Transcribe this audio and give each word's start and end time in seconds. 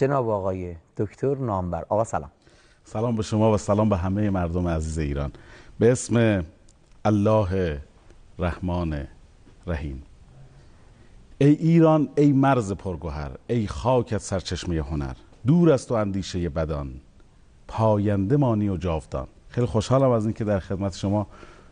جناب 0.00 0.28
آقای 0.28 0.76
دکتر 0.96 1.34
نامبر. 1.34 1.84
آقا 1.88 2.04
سلام. 2.04 2.30
سلام 2.84 3.16
به 3.16 3.22
شما 3.22 3.52
و 3.52 3.58
سلام 3.58 3.88
به 3.88 3.96
همه 3.96 4.30
مردم 4.30 4.68
عزیز 4.68 4.98
ایران. 4.98 5.32
به 5.78 5.92
اسم 5.92 6.44
الله 7.04 7.80
رحمان 8.38 9.06
رحیم. 9.66 10.02
ای 11.38 11.48
ایران 11.48 12.08
ای 12.16 12.32
مرز 12.32 12.72
پرگوهر 12.72 13.30
ای 13.46 13.66
خاکت 13.66 14.18
سرچشمه 14.18 14.76
هنر 14.76 15.14
دور 15.46 15.72
از 15.72 15.86
تو 15.86 15.94
اندیشه 15.94 16.48
بدان 16.48 16.90
پاینده 17.68 18.36
مانی 18.36 18.68
و 18.68 18.76
جاودان. 18.76 19.26
خیلی 19.48 19.66
خوشحالم 19.66 20.10
از 20.10 20.24
اینکه 20.24 20.44
در 20.44 20.58
خدمت 20.58 20.96
شما 20.96 21.26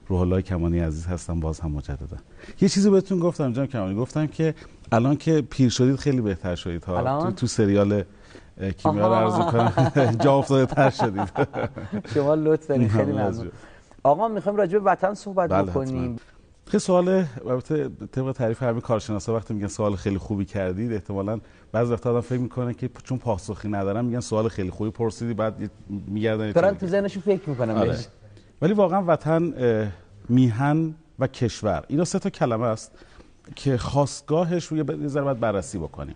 روح 0.08 0.20
الله 0.20 0.42
کمانی 0.42 0.80
عزیز 0.80 1.06
هستم 1.06 1.40
باز 1.40 1.60
هم 1.60 1.70
مجددا. 1.70 2.16
یه 2.60 2.68
چیزی 2.68 2.90
بهتون 2.90 3.18
گفتم 3.18 3.52
جناب 3.52 3.68
کمانی. 3.68 3.94
گفتم 3.94 4.26
که 4.26 4.54
الان 4.92 5.16
که 5.16 5.40
پیر 5.50 5.70
شدید 5.70 5.96
خیلی 5.96 6.20
بهتر 6.20 6.54
شدید 6.54 6.84
ها. 6.84 7.22
تو, 7.22 7.30
تو 7.30 7.46
سریال 7.46 8.04
کیمیا 8.76 9.08
رو 9.08 9.14
عرض 9.14 9.34
کنم 9.34 10.16
جا 10.24 10.34
افتاده 10.34 10.66
تر 10.74 10.90
شدید. 10.90 11.32
شما 12.14 12.34
لطف 12.34 12.66
دارید. 12.66 12.90
خیلی 12.90 13.12
ممنون. 13.12 13.50
آقا 14.02 14.28
می‌خوایم 14.28 14.58
راجع 14.58 14.78
به 14.78 14.84
وطن 14.84 15.14
صحبت 15.14 15.50
بله 15.50 15.62
بکنیم. 15.62 16.16
خیلی 16.66 16.78
سوال 16.78 17.24
البته 17.46 17.90
طبق 18.12 18.32
تعریف 18.32 18.62
همین 18.62 18.80
کارشناسا 18.80 19.36
وقتی 19.36 19.54
میگن 19.54 19.66
سوال 19.66 19.96
خیلی 19.96 20.18
خوبی 20.18 20.44
کردید 20.44 20.92
احتمالاً 20.92 21.40
بعضی 21.72 21.92
وقتا 21.92 22.10
آدم 22.10 22.20
فکر 22.20 22.38
می‌کنه 22.38 22.74
که 22.74 22.90
چون 23.04 23.18
پاسخی 23.18 23.68
ندارم 23.68 24.04
میگن 24.04 24.20
سوال 24.20 24.48
خیلی 24.48 24.70
خوبی 24.70 24.90
پرسیدی 24.90 25.34
بعد 25.34 25.70
میگردن 25.88 26.52
دارن 26.52 26.74
تو 26.74 26.86
ذهنشون 26.86 27.22
فکر 27.22 27.50
می‌کنم 27.50 27.76
آره. 27.76 27.98
ولی 28.62 28.72
واقعا 28.72 29.04
وطن 29.06 29.54
میهن 30.28 30.94
و 31.18 31.26
کشور. 31.26 31.84
اینا 31.88 32.04
سه 32.04 32.18
تا 32.18 32.30
کلمه 32.30 32.66
است 32.66 32.92
که 33.56 33.78
خواستگاهش 33.78 34.64
رو 34.66 34.76
یه 34.76 35.08
ذره 35.08 35.24
باید 35.24 35.40
بررسی 35.40 35.78
بکنیم. 35.78 36.14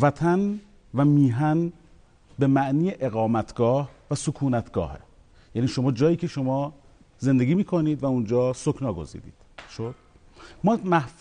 وطن 0.00 0.60
و 0.94 1.04
میهن 1.04 1.72
به 2.38 2.46
معنی 2.46 2.92
اقامتگاه 3.00 3.90
و 4.10 4.14
سکونتگاهه. 4.14 4.98
یعنی 5.54 5.68
شما 5.68 5.92
جایی 5.92 6.16
که 6.16 6.26
شما 6.26 6.74
زندگی 7.18 7.54
می‌کنید 7.54 8.02
و 8.02 8.06
اونجا 8.06 8.52
سکنا 8.52 8.92
گزیدید. 8.92 9.34
شد؟ 9.76 9.94
ما 10.64 10.78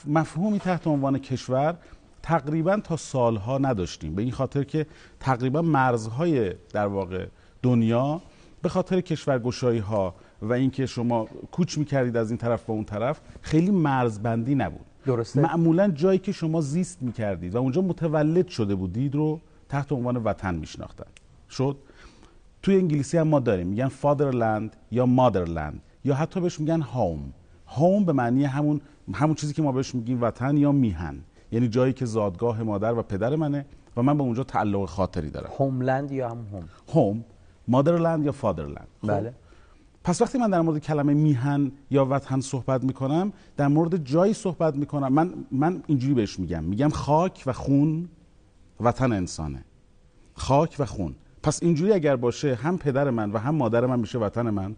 مفهومی 0.08 0.60
تحت 0.60 0.88
عنوان 0.88 1.18
کشور 1.18 1.78
تقریبا 2.22 2.78
تا 2.78 2.98
سالها 2.98 3.58
نداشتیم. 3.58 4.16
به 4.16 4.22
این 4.22 4.32
خاطر 4.32 4.64
که 4.64 4.86
تقریبا 5.20 5.62
مرزهای 5.62 6.54
در 6.74 6.88
واقع 6.88 7.28
دنیا 7.62 8.22
به 8.62 8.70
خاطر 8.70 9.02
کشورگشایی 9.02 9.80
ها 9.80 10.16
و 10.42 10.54
اینکه 10.54 10.86
شما 10.86 11.28
کوچ 11.52 11.78
می‌کردید 11.78 12.18
از 12.18 12.30
این 12.30 12.38
طرف 12.38 12.64
به 12.64 12.74
اون 12.74 12.84
طرف 12.84 13.22
خیلی 13.42 13.72
مرزبندی 13.72 14.56
نبود. 14.56 14.86
درسته. 15.06 15.42
معمولا 15.42 15.88
جایی 15.88 16.20
که 16.20 16.32
شما 16.32 16.62
زیست 16.62 17.02
می‌کردید 17.02 17.56
و 17.56 17.58
اونجا 17.58 17.82
متولد 17.82 18.48
شده 18.48 18.76
بودید 18.76 19.16
رو 19.16 19.40
تحت 19.74 19.92
عنوان 19.92 20.18
وطن 20.18 20.56
میشناختن. 20.56 21.06
شد. 21.50 21.78
توی 22.62 22.76
انگلیسی 22.76 23.18
هم 23.18 23.28
ما 23.28 23.40
داریم. 23.40 23.68
میگن 23.68 23.88
فادرلند 23.88 24.76
یا 24.92 25.06
مادرلند 25.06 25.82
یا 26.06 26.16
حتی 26.16 26.40
بهش 26.42 26.60
میگن 26.60 26.82
هوم 26.82 27.34
هوم 27.68 28.06
به 28.06 28.14
معنی 28.14 28.44
همون 28.44 28.82
همون 29.14 29.36
چیزی 29.36 29.54
که 29.54 29.62
ما 29.62 29.72
بهش 29.72 29.96
میگیم 29.96 30.22
وطن 30.22 30.58
یا 30.58 30.72
میهن. 30.72 31.16
یعنی 31.52 31.68
جایی 31.68 31.94
که 31.94 32.06
زادگاه 32.06 32.64
مادر 32.64 32.94
و 32.94 33.02
پدر 33.04 33.36
منه 33.36 33.66
و 33.98 34.02
من 34.02 34.18
به 34.18 34.24
اونجا 34.24 34.44
تعلق 34.44 34.86
خاطری 34.86 35.30
دارم. 35.30 35.50
هوملند 35.60 36.12
یا 36.12 36.30
هم 36.30 36.46
هوم 36.52 36.70
هوم 36.94 37.24
مادرلند 37.68 38.26
یا 38.26 38.32
فادرلند 38.32 38.88
خب؟ 39.02 39.08
بله. 39.08 39.34
پس 40.04 40.22
وقتی 40.22 40.38
من 40.38 40.50
در 40.50 40.62
مورد 40.62 40.78
کلمه 40.78 41.14
میهن 41.14 41.72
یا 41.92 42.06
وطن 42.06 42.40
صحبت 42.40 42.84
می‌کنم 42.84 43.34
در 43.58 43.68
مورد 43.68 44.04
جایی 44.04 44.34
صحبت 44.34 44.76
می‌کنم. 44.76 45.14
من 45.14 45.34
من 45.52 45.84
اینجوری 45.88 46.14
بهش 46.14 46.40
میگم. 46.40 46.64
میگم 46.64 46.90
خاک 46.90 47.44
و 47.46 47.54
خون. 47.54 48.10
وطن 48.84 49.12
انسانه. 49.12 49.66
خاک 50.34 50.76
و 50.80 50.86
خون. 50.86 51.16
پس 51.44 51.64
اینجوری 51.64 51.94
اگر 51.94 52.16
باشه 52.16 52.56
هم 52.56 52.78
پدر 52.78 53.10
من 53.10 53.32
و 53.32 53.38
هم 53.38 53.56
مادر 53.56 53.86
من 53.86 54.00
میشه 54.00 54.20
وطن 54.20 54.50
من؟ 54.50 54.76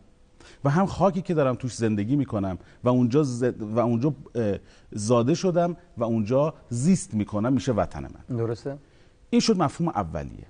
و 0.63 0.69
هم 0.69 0.85
خاکی 0.85 1.21
که 1.21 1.33
دارم 1.33 1.55
توش 1.55 1.75
زندگی 1.75 2.15
می‌کنم 2.15 2.57
و 2.83 2.89
اونجا 2.89 3.25
و 3.59 3.79
اونجا 3.79 4.13
زاده 4.91 5.33
شدم 5.33 5.77
و 5.97 6.03
اونجا 6.03 6.53
زیست 6.69 7.13
می‌کنم 7.13 7.53
میشه 7.53 7.71
وطن 7.71 8.01
من. 8.03 8.37
درسته؟ 8.37 8.77
این 9.29 9.41
شد 9.41 9.57
مفهوم 9.57 9.89
اولیه. 9.89 10.45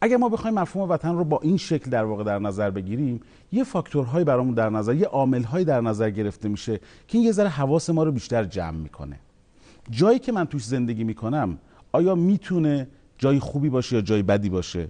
اگر 0.00 0.16
ما 0.16 0.28
بخوایم 0.28 0.58
مفهوم 0.58 0.90
وطن 0.90 1.14
رو 1.14 1.24
با 1.24 1.40
این 1.42 1.56
شکل 1.56 1.90
در 1.90 2.04
واقع 2.04 2.24
در 2.24 2.38
نظر 2.38 2.70
بگیریم 2.70 3.20
یه 3.52 3.64
فاکتورهایی 3.64 4.24
برامون 4.24 4.54
در 4.54 4.70
نظر 4.70 4.94
یه 4.94 5.06
عاملهایی 5.06 5.64
در 5.64 5.80
نظر 5.80 6.10
گرفته 6.10 6.48
میشه 6.48 6.80
که 7.08 7.18
این 7.18 7.22
یه 7.26 7.32
ذره 7.32 7.48
حواس 7.48 7.90
ما 7.90 8.02
رو 8.02 8.12
بیشتر 8.12 8.44
جمع 8.44 8.76
می‌کنه. 8.76 9.20
جایی 9.90 10.18
که 10.18 10.32
من 10.32 10.44
توش 10.44 10.64
زندگی 10.64 11.04
می‌کنم 11.04 11.58
آیا 11.92 12.14
می‌تونه 12.14 12.88
جای 13.20 13.38
خوبی 13.38 13.68
باشه 13.68 13.96
یا 13.96 14.02
جای 14.02 14.22
بدی 14.22 14.48
باشه. 14.48 14.88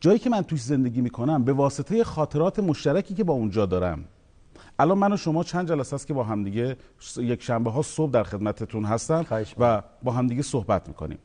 جایی 0.00 0.18
که 0.18 0.30
من 0.30 0.42
توش 0.42 0.62
زندگی 0.62 1.00
می‌کنم 1.00 1.44
به 1.44 1.52
واسطه 1.52 2.04
خاطرات 2.04 2.58
مشترکی 2.58 3.14
که 3.14 3.24
با 3.24 3.32
اونجا 3.32 3.66
دارم. 3.66 4.04
الان 4.78 4.98
من 4.98 5.12
و 5.12 5.16
شما 5.16 5.44
چند 5.44 5.68
جلسه 5.68 5.94
است 5.94 6.06
که 6.06 6.14
با 6.14 6.24
همدیگه 6.24 6.76
یک 7.16 7.42
شنبه 7.42 7.70
ها 7.70 7.82
صبح 7.82 8.10
در 8.10 8.22
خدمتتون 8.22 8.84
هستم 8.84 9.26
و 9.58 9.82
با 10.02 10.12
همدیگه 10.12 10.42
صحبت 10.42 10.88
می‌کنیم. 10.88 11.18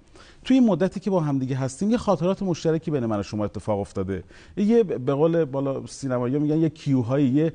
توی 0.44 0.58
این 0.58 0.68
مدتی 0.68 1.00
که 1.00 1.10
با 1.10 1.20
همدیگه 1.20 1.56
هستیم 1.56 1.92
یه 1.92 1.98
خاطرات 1.98 2.44
مشترکی 2.44 2.92
بین 2.92 3.06
من 3.06 3.20
و 3.20 3.24
شما 3.24 3.46
اتفاق 3.46 3.80
افتاده. 3.80 4.24
یه 4.58 4.84
به 4.84 5.14
قول 5.14 5.46
بالا 5.46 5.86
سینمایی 5.86 6.40
میگن 6.40 6.58
یه 6.58 6.70
کیوهایی 6.70 7.28
یه 7.28 7.54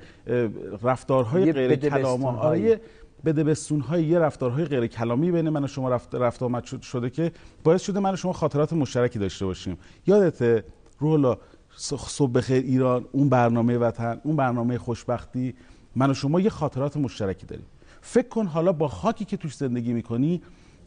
رفتارهای 0.82 1.52
غیر 1.52 1.76
کلامی 1.76 2.76
آره 3.24 3.32
بدبستون 3.32 3.80
های 3.80 4.04
یه 4.04 4.18
رفتارهای 4.18 4.64
غیر 4.64 4.86
کلامی 4.86 5.32
بین 5.32 5.48
من 5.48 5.64
و 5.64 5.66
شما 5.66 5.88
رفت 5.88 6.14
رفت 6.14 6.42
آمد 6.42 6.64
شده 6.64 7.10
که 7.10 7.32
باعث 7.64 7.82
شده 7.82 8.00
من 8.00 8.12
و 8.12 8.16
شما 8.16 8.32
خاطرات 8.32 8.72
مشترکی 8.72 9.18
داشته 9.18 9.46
باشیم. 9.46 9.78
یادته 10.06 10.64
رولا 10.98 11.38
صبح 11.76 12.32
بخیر 12.32 12.62
ایران 12.62 13.04
اون 13.12 13.28
برنامه 13.28 13.78
وطن 13.78 14.20
اون 14.24 14.36
برنامه 14.36 14.78
خوشبختی. 14.78 15.54
من 15.96 16.10
و 16.10 16.14
شما 16.14 16.40
یه 16.40 16.50
خاطرات 16.50 16.96
مشترکی 16.96 17.46
داریم. 17.46 17.66
فکر 18.00 18.28
کن 18.28 18.46
حالا 18.46 18.72
با 18.72 18.88
خاکی 18.88 19.24
که 19.24 19.36
توش 19.36 19.54
زندگی 19.56 19.92
می‌کنی 19.92 20.42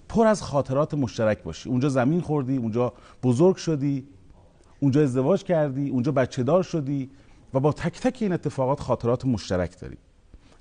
پر 0.10 0.28
از 0.28 0.42
خاطرات 0.42 0.94
مشترک 0.94 1.44
باشی. 1.44 1.70
اونجا 1.70 1.90
زمین 1.90 2.22
خوردی 2.22 2.58
اونجا 2.58 2.94
بزرگ 3.24 3.56
شدی 3.56 4.08
اونجا 4.80 5.02
ازدواج 5.02 5.44
کردی 5.44 5.90
اونجا 5.90 6.12
بچه 6.12 6.44
دار 6.44 6.64
شدی 6.64 7.10
و 7.54 7.60
با 7.60 7.72
تک 7.74 8.00
تک 8.00 8.18
این 8.22 8.34
اتفاقات 8.34 8.80
خاطرات 8.80 9.26
مشترک 9.26 9.80
داری. 9.80 9.98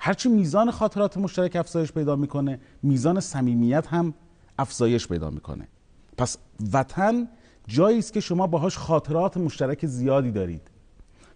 هرچی 0.03 0.29
میزان 0.29 0.71
خاطرات 0.71 1.19
مشترک 1.19 1.57
افزایش 1.57 1.93
پیدا 1.93 2.17
می‌کنه 2.17 2.61
میزان 2.83 3.21
صمیمیت 3.21 3.87
هم 3.87 4.15
افزایش 4.59 5.09
پیدا 5.09 5.31
می‌کنه. 5.31 5.69
پس 6.17 6.39
وطن 6.73 7.29
جایی 7.67 7.99
است 7.99 8.13
که 8.13 8.21
شما 8.21 8.47
باهاش 8.47 8.79
خاطرات 8.79 9.37
مشترک 9.37 9.87
زیادی 9.87 10.31
دارید. 10.31 10.71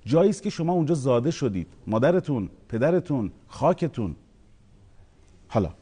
جایی 0.04 0.30
است 0.30 0.42
که 0.42 0.50
شما 0.50 0.72
اونجا 0.72 0.94
زاده 0.94 1.30
شدید. 1.30 1.66
مادرتون 1.86 2.50
پدرتون 2.68 3.32
خاکتون. 3.48 4.16
حالا 5.48 5.74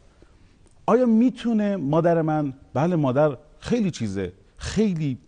آیا 0.86 1.06
می‌تونه 1.06 1.76
مادر 1.76 2.22
من 2.22 2.54
بله 2.74 2.96
مادر 2.96 3.38
خیلی 3.58 3.90
چیزه 3.90 4.32
خیلی 4.56 5.18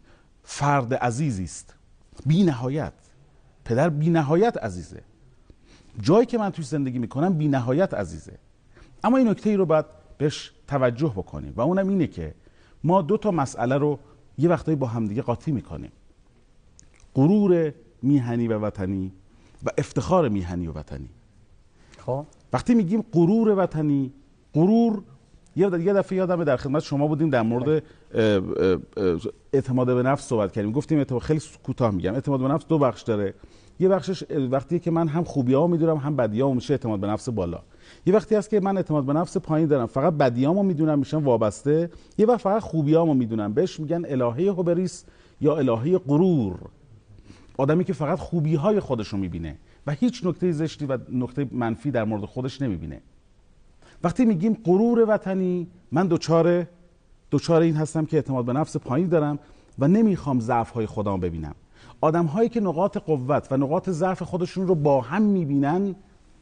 فرد 0.42 0.94
عزیزی 0.94 1.44
است. 1.44 1.74
بی 2.26 2.42
نهایت 2.42 2.92
پدر 3.64 3.88
بی 3.88 4.10
نهایت 4.10 4.56
عزیزه. 4.56 5.02
جایی 6.00 6.26
که 6.26 6.38
من 6.38 6.50
توی 6.50 6.64
زندگی 6.64 6.98
می‌کنم 6.98 7.32
بی 7.32 7.48
نهایت 7.48 7.94
عزیزه. 7.94 8.38
اما 9.04 9.16
این 9.16 9.28
نکته 9.28 9.50
ای 9.50 9.56
رو 9.56 9.66
باید 9.66 9.84
بهش 10.18 10.52
توجه 10.68 11.12
بکنیم 11.16 11.52
و 11.56 11.60
اونم 11.60 11.88
اینه 11.88 12.06
که 12.06 12.34
ما 12.84 13.02
دو 13.02 13.16
تا 13.16 13.30
مسئله 13.30 13.76
رو 13.76 13.98
یه 14.38 14.48
وقتایی 14.48 14.76
با 14.76 14.86
همدیگه 14.86 15.22
قاطی 15.22 15.52
می‌کنیم. 15.52 15.92
غرور 17.14 17.72
میهنی 18.02 18.48
و 18.48 18.58
وطنی 18.58 19.12
و 19.64 19.70
افتخار 19.78 20.28
میهنی 20.28 20.66
و 20.66 20.72
وطنی. 20.72 21.08
خب. 21.98 22.26
وقتی 22.52 22.74
میگیم 22.74 23.04
غرور 23.12 23.58
وطنی 23.58 24.12
غرور 24.54 25.02
یه 25.56 25.68
دفعه 25.68 26.18
یادم 26.18 26.44
در 26.44 26.56
خدمت 26.56 26.82
شما 26.82 27.06
بودیم 27.06 27.30
در 27.30 27.42
مورد 27.42 27.82
اعتماد 29.52 29.86
به 29.86 30.02
نفس 30.02 30.28
صحبت 30.28 30.52
کردیم. 30.52 30.72
گفتیم 30.72 30.98
اعتماد 30.98 31.22
خیلی 31.22 31.40
کوتاه 31.62 31.90
میگم. 31.90 32.14
اعتماد 32.14 32.40
به 32.40 32.48
نفس 32.48 32.66
دو 32.66 32.78
بخش 32.78 33.02
داره. 33.02 33.34
یه 33.80 33.88
بخشش 33.88 34.24
وقتی 34.50 34.78
که 34.78 34.90
من 34.90 35.08
هم 35.08 35.24
خوبیامو 35.24 35.68
می‌دونم 35.68 35.96
هم 35.96 36.16
بدیامو 36.16 36.54
میشه 36.54 36.74
اعتماد 36.74 37.00
به 37.00 37.06
نفس 37.06 37.28
بالا. 37.28 37.62
یه 38.06 38.14
وقتی 38.14 38.34
هست 38.34 38.50
که 38.50 38.60
من 38.60 38.76
اعتماد 38.76 39.04
به 39.04 39.12
نفس 39.12 39.36
پایین 39.36 39.68
دارم 39.68 39.86
فقط 39.86 40.12
بدیامو 40.12 40.62
می‌دونم 40.62 40.98
میشم 40.98 41.24
وابسته. 41.24 41.90
یه 42.18 42.26
وقت 42.26 42.40
فقط 42.40 42.62
خوبیامو 42.62 43.14
می‌دونم. 43.14 43.52
بهش 43.54 43.80
میگن 43.80 44.04
الهه 44.08 44.52
هوبریس 44.52 45.04
یا 45.40 45.56
الهه 45.56 45.98
غرور. 45.98 46.58
آدمی 47.58 47.84
که 47.84 47.92
فقط 47.92 48.18
خوبی 48.18 48.54
های 48.54 48.80
خودش 48.80 49.08
رو 49.08 49.18
می‌بینه 49.18 49.56
و 49.86 49.92
هیچ 49.92 50.26
نکته 50.26 50.52
زشتی 50.52 50.86
و 50.86 50.98
نکته 51.12 51.48
منفی 51.52 51.90
در 51.90 52.04
مورد 52.04 52.24
خودش 52.24 52.62
نمی‌بینه. 52.62 53.00
وقتی 54.04 54.24
میگیم 54.24 54.58
غرور 54.64 55.04
وطنی 55.08 55.66
من 55.92 56.06
دوچار 56.06 56.66
دوچار 57.30 57.62
این 57.62 57.76
هستم 57.76 58.04
که 58.04 58.16
اعتماد 58.16 58.44
به 58.44 58.52
نفس 58.52 58.76
پایین 58.76 59.08
دارم 59.08 59.38
و 59.78 59.88
نمی‌خوام 59.88 60.40
ضعف 60.40 60.70
های 60.70 60.86
خودم 60.86 61.20
ببینم. 61.20 61.54
آدم 62.04 62.26
هایی 62.26 62.48
که 62.48 62.60
نقاط 62.60 62.96
قوت 62.96 63.48
و 63.50 63.56
نقاط 63.56 63.90
ضعف 63.90 64.22
خودشون 64.22 64.66
رو 64.66 64.74
با 64.74 65.00
هم 65.00 65.22
می‌بینن 65.22 65.94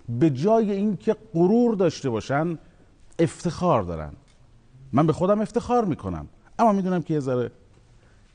به 0.09 0.31
جای 0.31 0.73
اینکه 0.73 1.17
غرور 1.35 1.75
داشته 1.75 2.11
باشن 2.11 2.59
افتخار 3.19 3.82
دارن. 3.82 4.12
من 4.93 5.06
به 5.06 5.12
خودم 5.12 5.41
افتخار 5.41 5.85
می‌کنم. 5.85 6.26
اما 6.59 6.73
می‌دونم 6.73 7.03
که 7.03 7.14
یه 7.14 7.20
ذره 7.20 7.50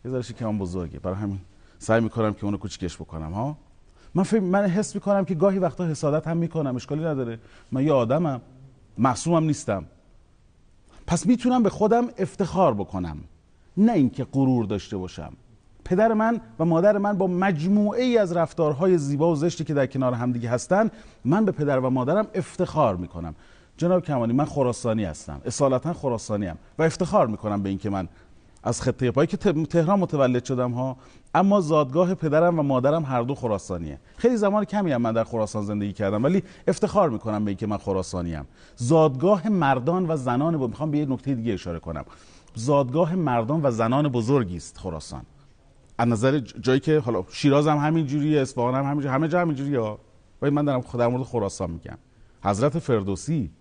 یه 0.06 0.12
ذره 0.12 0.22
شکمم 0.22 0.58
بزرگه. 0.58 1.00
برای 1.00 1.16
همین 1.16 1.40
سعی 1.80 2.02
می‌کنم 2.02 2.34
که 2.34 2.46
اونو 2.46 2.58
کوچیکش 2.58 2.96
بکنم 2.96 3.34
ها؟ 3.34 3.58
من 4.16 4.24
فکر 4.24 4.40
من 4.40 4.66
حس 4.66 4.96
می‌کنم 4.96 5.26
که 5.26 5.36
گاهی 5.36 5.60
وقتا 5.60 5.86
حسادت 5.86 6.28
هم 6.28 6.38
می‌کنم. 6.38 6.76
اشکالی 6.76 7.04
نداره. 7.04 7.40
من 7.72 7.84
یه 7.84 7.94
آدمم. 7.94 8.42
معصومم 8.98 9.44
نیستم. 9.44 9.86
پس 11.08 11.26
می‌تونم 11.26 11.64
به 11.64 11.70
خودم 11.70 12.08
افتخار 12.18 12.74
بکنم. 12.74 13.18
نه 13.78 13.92
اینکه 13.92 14.24
غرور 14.24 14.66
داشته 14.66 14.98
باشم. 14.98 15.34
پدر 15.88 16.14
من 16.14 16.42
و 16.60 16.66
مادر 16.66 16.98
من 16.98 17.18
با 17.18 17.28
مجموعه 17.28 18.04
ای 18.04 18.18
از 18.18 18.34
رفتارهای 18.34 18.98
زیبا 18.98 19.32
و 19.32 19.36
زشتی 19.36 19.64
که 19.64 19.74
در 19.74 19.86
کنار 19.86 20.14
همدیگه 20.14 20.50
هستن 20.50 20.92
من 21.26 21.46
به 21.46 21.52
پدر 21.52 21.80
و 21.80 21.90
مادرم 21.90 22.28
افتخار 22.36 22.96
می‌کنم. 22.96 23.36
جناب 23.78 24.04
کمانی 24.04 24.34
من 24.34 24.46
خراسانی 24.46 25.04
هستم. 25.06 25.42
اصالتا 25.46 25.94
خراسانی 25.94 26.46
هم 26.46 26.58
و 26.80 26.84
افتخار 26.84 27.28
می‌کنم 27.28 27.64
به 27.64 27.70
اینکه 27.70 27.90
من 27.90 28.08
از 28.64 28.82
خطه 28.82 29.12
پایی 29.12 29.28
که 29.28 29.38
تهران 29.38 30.00
متولد 30.00 30.46
شدم 30.46 30.72
ها 30.72 30.98
اما 31.36 31.62
زادگاه 31.62 32.14
پدرم 32.14 32.60
و 32.60 32.64
مادرم 32.64 33.06
هر 33.06 33.22
دو 33.22 33.36
خراسانیه. 33.36 34.00
خیلی 34.18 34.38
زمان 34.38 34.66
کمی 34.66 34.92
هم 34.92 35.02
من 35.02 35.14
در 35.14 35.24
خراسان 35.24 35.64
زندگی 35.64 35.94
کردم 35.94 36.24
ولی 36.24 36.44
افتخار 36.68 37.10
می‌کنم 37.10 37.46
به 37.46 37.52
اینکه 37.52 37.68
من 37.68 37.78
خراسانی 37.78 38.36
ام 38.36 38.46
زادگاه 38.76 39.50
مردان 39.50 40.12
و 40.12 40.18
زنان 40.18 40.58
با 40.58 40.68
می‌خوام 40.68 40.92
به 40.92 40.98
یه 40.98 41.06
نکته 41.06 41.34
دیگه 41.34 41.54
اشاره 41.54 41.80
کنم. 41.80 42.06
زادگاه 42.56 43.16
مردان 43.16 43.60
و 43.64 43.72
زنان 43.72 44.08
بزرگی 44.08 44.58
است 44.58 44.78
خراسان. 44.78 45.22
از 45.98 46.08
نظر 46.08 46.40
جایی 46.40 46.80
که 46.80 47.00
حالا 47.00 47.24
شیراز 47.32 47.68
هم 47.68 47.78
همین 47.78 48.06
جوریه 48.06 48.42
اصفهان 48.42 48.76
هم 48.76 48.92
همین 48.92 49.08
همه 49.08 49.28
جا 49.28 49.42
همین 49.42 49.56
جوریه 49.56 49.98
ولی 50.42 50.52
من 50.52 50.66
دارم 50.66 50.84
در 50.98 51.08
مورد 51.08 51.24
خراسان 51.24 51.72
میگم. 51.72 51.98
حضرت 52.44 52.80
فردوسی 52.80 53.52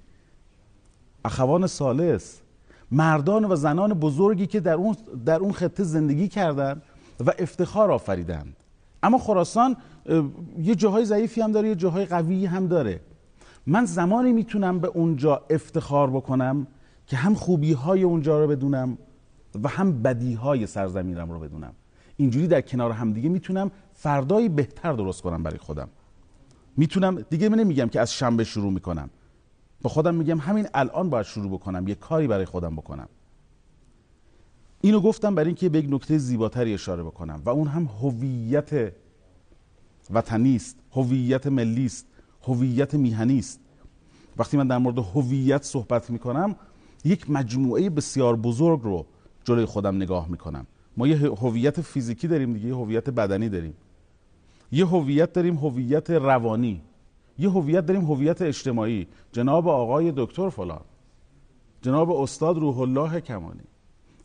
اخوان 1.24 1.66
سالس 1.66 2.40
مردان 2.90 3.44
و 3.44 3.56
زنان 3.56 3.94
بزرگی 3.94 4.46
که 4.46 4.60
در 4.60 4.74
اون 4.74 4.96
در 5.24 5.36
اون 5.38 5.52
خطه 5.52 5.84
زندگی 5.84 6.28
کردند 6.28 6.82
و 7.26 7.32
افتخار 7.38 7.92
آفریدند. 7.92 8.56
اما 9.02 9.18
خراسان 9.18 9.76
یه 10.58 10.74
جاهای 10.74 11.04
ضعیفی 11.04 11.40
هم 11.40 11.52
داره 11.52 11.68
یه 11.68 11.74
جاهای 11.74 12.04
قوی 12.04 12.46
هم 12.46 12.66
داره. 12.66 13.00
من 13.66 13.84
زمانی 13.84 14.32
می‌تونم 14.32 14.78
به 14.78 14.88
اونجا 14.88 15.42
افتخار 15.50 16.10
بکنم 16.10 16.66
که 17.06 17.16
هم 17.16 17.34
خوبی 17.34 17.72
های 17.72 18.02
اونجا 18.02 18.40
رو 18.40 18.46
بدونم 18.46 18.98
و 19.62 19.68
هم 19.68 20.02
بدی 20.02 20.34
های 20.34 20.66
سرزمینم 20.66 21.30
رو 21.30 21.40
بدونم. 21.40 21.72
اینجوری 22.16 22.46
در 22.46 22.60
کنار 22.60 22.92
هم 22.92 23.12
دیگه 23.12 23.28
می‌تونم 23.28 23.70
فردایی 23.94 24.48
بهتر 24.48 24.92
درست 24.92 25.22
کنم 25.22 25.42
برای 25.42 25.58
خودم. 25.58 25.88
می‌تونم 26.76 27.24
دیگه 27.30 27.48
من 27.48 27.58
نمیگم 27.58 27.88
که 27.88 28.00
از 28.00 28.12
شنبه 28.12 28.44
شروع 28.44 28.72
می‌کنم. 28.72 29.10
با 29.82 29.90
خودم 29.90 30.14
میگم 30.14 30.38
همین 30.38 30.68
الان 30.74 31.10
باید 31.10 31.26
شروع 31.26 31.50
بکنم 31.50 31.88
یه 31.88 31.94
کاری 31.94 32.26
برای 32.26 32.44
خودم 32.44 32.76
بکنم. 32.76 33.08
اینو 34.80 35.00
گفتم 35.00 35.34
برای 35.34 35.46
اینکه 35.46 35.68
به 35.68 35.78
یک 35.78 35.86
نکته 35.90 36.18
زیباتری 36.18 36.74
اشاره 36.74 37.02
بکنم 37.02 37.42
و 37.44 37.50
اون 37.50 37.66
هم 37.66 37.84
هویت 38.02 38.92
وطنی 40.10 40.56
است 40.56 40.76
هویت 40.92 41.46
ملی 41.46 41.86
است 41.86 42.06
هویت 42.42 42.94
میهنی 42.94 43.38
است. 43.38 43.60
وقتی 44.38 44.56
من 44.56 44.66
در 44.66 44.78
مورد 44.78 44.98
هویت 44.98 45.62
صحبت 45.62 46.10
می‌کنم 46.10 46.56
یک 47.04 47.30
مجموعه 47.30 47.90
بسیار 47.90 48.36
بزرگ 48.36 48.80
رو 48.82 49.06
جلوی 49.44 49.64
خودم 49.64 49.96
نگاه 49.96 50.28
می‌کنم. 50.28 50.66
ما 50.96 51.06
یه 51.06 51.16
هویت 51.16 51.80
فیزیکی 51.80 52.28
داریم 52.28 52.52
دیگه 52.52 52.68
یه 52.68 52.74
هویت 52.74 53.10
بدنی 53.10 53.48
داریم. 53.48 53.74
یه 54.72 54.86
هویت 54.86 55.32
داریم 55.32 55.56
هویت 55.56 56.10
روانی. 56.10 56.82
یه 57.38 57.50
هویت 57.50 57.86
داریم 57.86 58.04
هویت 58.04 58.42
اجتماعی. 58.42 59.06
جناب 59.32 59.68
آقای 59.68 60.12
دکتر 60.16 60.48
فلان. 60.48 60.80
جناب 61.82 62.10
استاد 62.10 62.58
روح 62.58 62.78
الله 62.78 63.20
کمانی. 63.20 63.60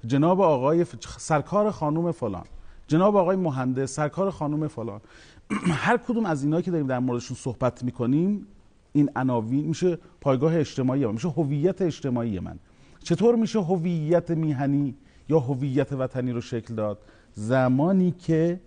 جناب 0.08 0.42
آقای 0.42 0.86
سرکار 1.18 1.72
خانوم 1.72 2.12
فلان. 2.12 2.46
جناب 2.88 3.16
آقای 3.16 3.36
مهندس 3.36 3.94
سرکار 3.96 4.30
خانوم 4.30 4.68
فلان. 4.68 5.02
هر 5.86 5.98
کدوم 5.98 6.26
از 6.26 6.44
اینا 6.44 6.62
که 6.62 6.72
داریم 6.72 6.88
در 6.88 7.00
موردشون 7.00 7.38
صحبت 7.38 7.84
می‌کنیم 7.84 8.48
این 8.94 9.10
عناوین 9.16 9.66
میشه 9.66 9.98
پایگاه 10.22 10.58
اجتماعی 10.58 11.06
من 11.06 11.12
میشه 11.12 11.30
هویت 11.30 11.82
اجتماعی 11.82 12.40
من. 12.40 12.60
چطور 13.04 13.36
میشه 13.36 13.60
هویت 13.60 14.32
میهنی 14.32 14.96
یا 15.30 15.40
هویت 15.40 15.94
وطنی 15.94 16.32
رو 16.32 16.42
شکل 16.42 16.76
داد. 16.76 17.00
زمانی 17.34 18.12
که 18.12 18.60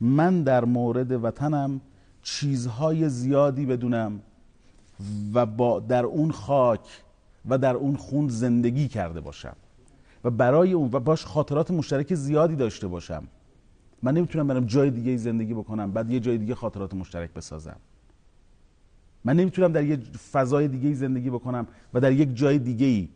من 0.00 0.42
در 0.42 0.64
مورد 0.64 1.24
وطنم 1.24 1.80
چیزهای 2.22 3.08
زیادی 3.08 3.66
بدونم 3.66 4.20
و 5.34 5.46
با 5.46 5.80
در 5.80 6.04
اون 6.04 6.30
خاک 6.30 7.02
و 7.48 7.58
در 7.58 7.74
اون 7.74 7.96
خون 7.96 8.28
زندگی 8.28 8.88
کرده 8.88 9.20
باشم 9.20 9.56
و 10.24 10.30
برای 10.30 10.72
اون 10.72 10.90
و 10.92 11.00
باش 11.00 11.24
خاطرات 11.24 11.70
مشترک 11.70 12.14
زیادی 12.14 12.56
داشته 12.56 12.88
باشم. 12.88 13.22
من 14.02 14.14
نمی‌تونم 14.14 14.46
برم 14.46 14.64
جای 14.66 14.90
دیگه 14.90 15.16
زندگی 15.16 15.54
بکنم 15.54 15.92
بعد 15.92 16.10
یه 16.10 16.20
جای 16.20 16.38
دیگه 16.38 16.54
خاطرات 16.54 16.94
مشترک 16.94 17.32
بسازم. 17.32 17.76
من 19.24 19.36
نمی‌تونم 19.36 19.72
در 19.72 19.84
یه 19.84 19.96
فضای 20.32 20.68
دیگه 20.68 20.94
زندگی 20.94 21.30
بکنم 21.30 21.66
و 21.94 22.00
در 22.00 22.12
یک 22.12 22.34
جای 22.34 22.58
دیگه 22.58 23.08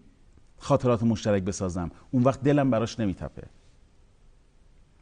خاطرات 0.58 1.02
مشترک 1.02 1.43
بسازم. 1.43 1.90
اون 2.10 2.22
وقت 2.22 2.43
دلم 2.43 2.70
براش 2.70 3.00
نمیتپه. 3.00 3.43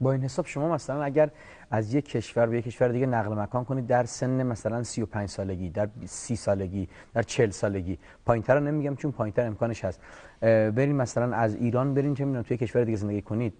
با 0.00 0.12
این 0.12 0.22
حساب 0.22 0.46
شما 0.46 0.74
مثلا 0.74 1.02
اگر 1.02 1.30
از 1.70 1.94
یک 1.94 2.04
کشور 2.04 2.46
به 2.46 2.58
یک 2.58 2.64
کشور 2.64 2.88
دیگه 2.88 3.06
نقل 3.06 3.34
مکان 3.34 3.64
کنید 3.64 3.86
در 3.86 4.04
سن 4.04 4.42
مثلا 4.42 4.82
35 4.82 5.28
سالگی 5.28 5.70
در 5.70 5.88
30 6.04 6.36
سالگی 6.36 6.88
در 7.14 7.22
40 7.22 7.50
سالگی 7.50 7.98
پایینتر 8.26 8.60
نمیگم 8.60 8.96
چون 8.96 9.12
پایینتر 9.12 9.46
امکانش 9.46 9.84
هست. 9.84 10.00
برین 10.40 10.96
مثلا 10.96 11.36
از 11.36 11.54
ایران 11.54 11.94
برین 11.94 12.14
چه 12.14 12.24
می‌دونم 12.24 12.42
توی 12.42 12.56
کشور 12.56 12.84
دیگه 12.84 12.96
زندگی 12.96 13.22
کنید. 13.22 13.54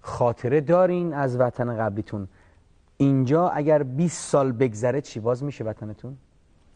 خاطره 0.00 0.60
دارین 0.60 1.14
از 1.14 1.36
وطن 1.40 1.76
قبلیتون. 1.76 2.28
اینجا 2.96 3.48
اگر 3.48 3.82
20 3.82 4.28
سال 4.28 4.52
بگذره 4.52 5.00
چی؟ 5.00 5.20
باز 5.20 5.44
میشه 5.44 5.64
وطنتون؟ 5.64 6.16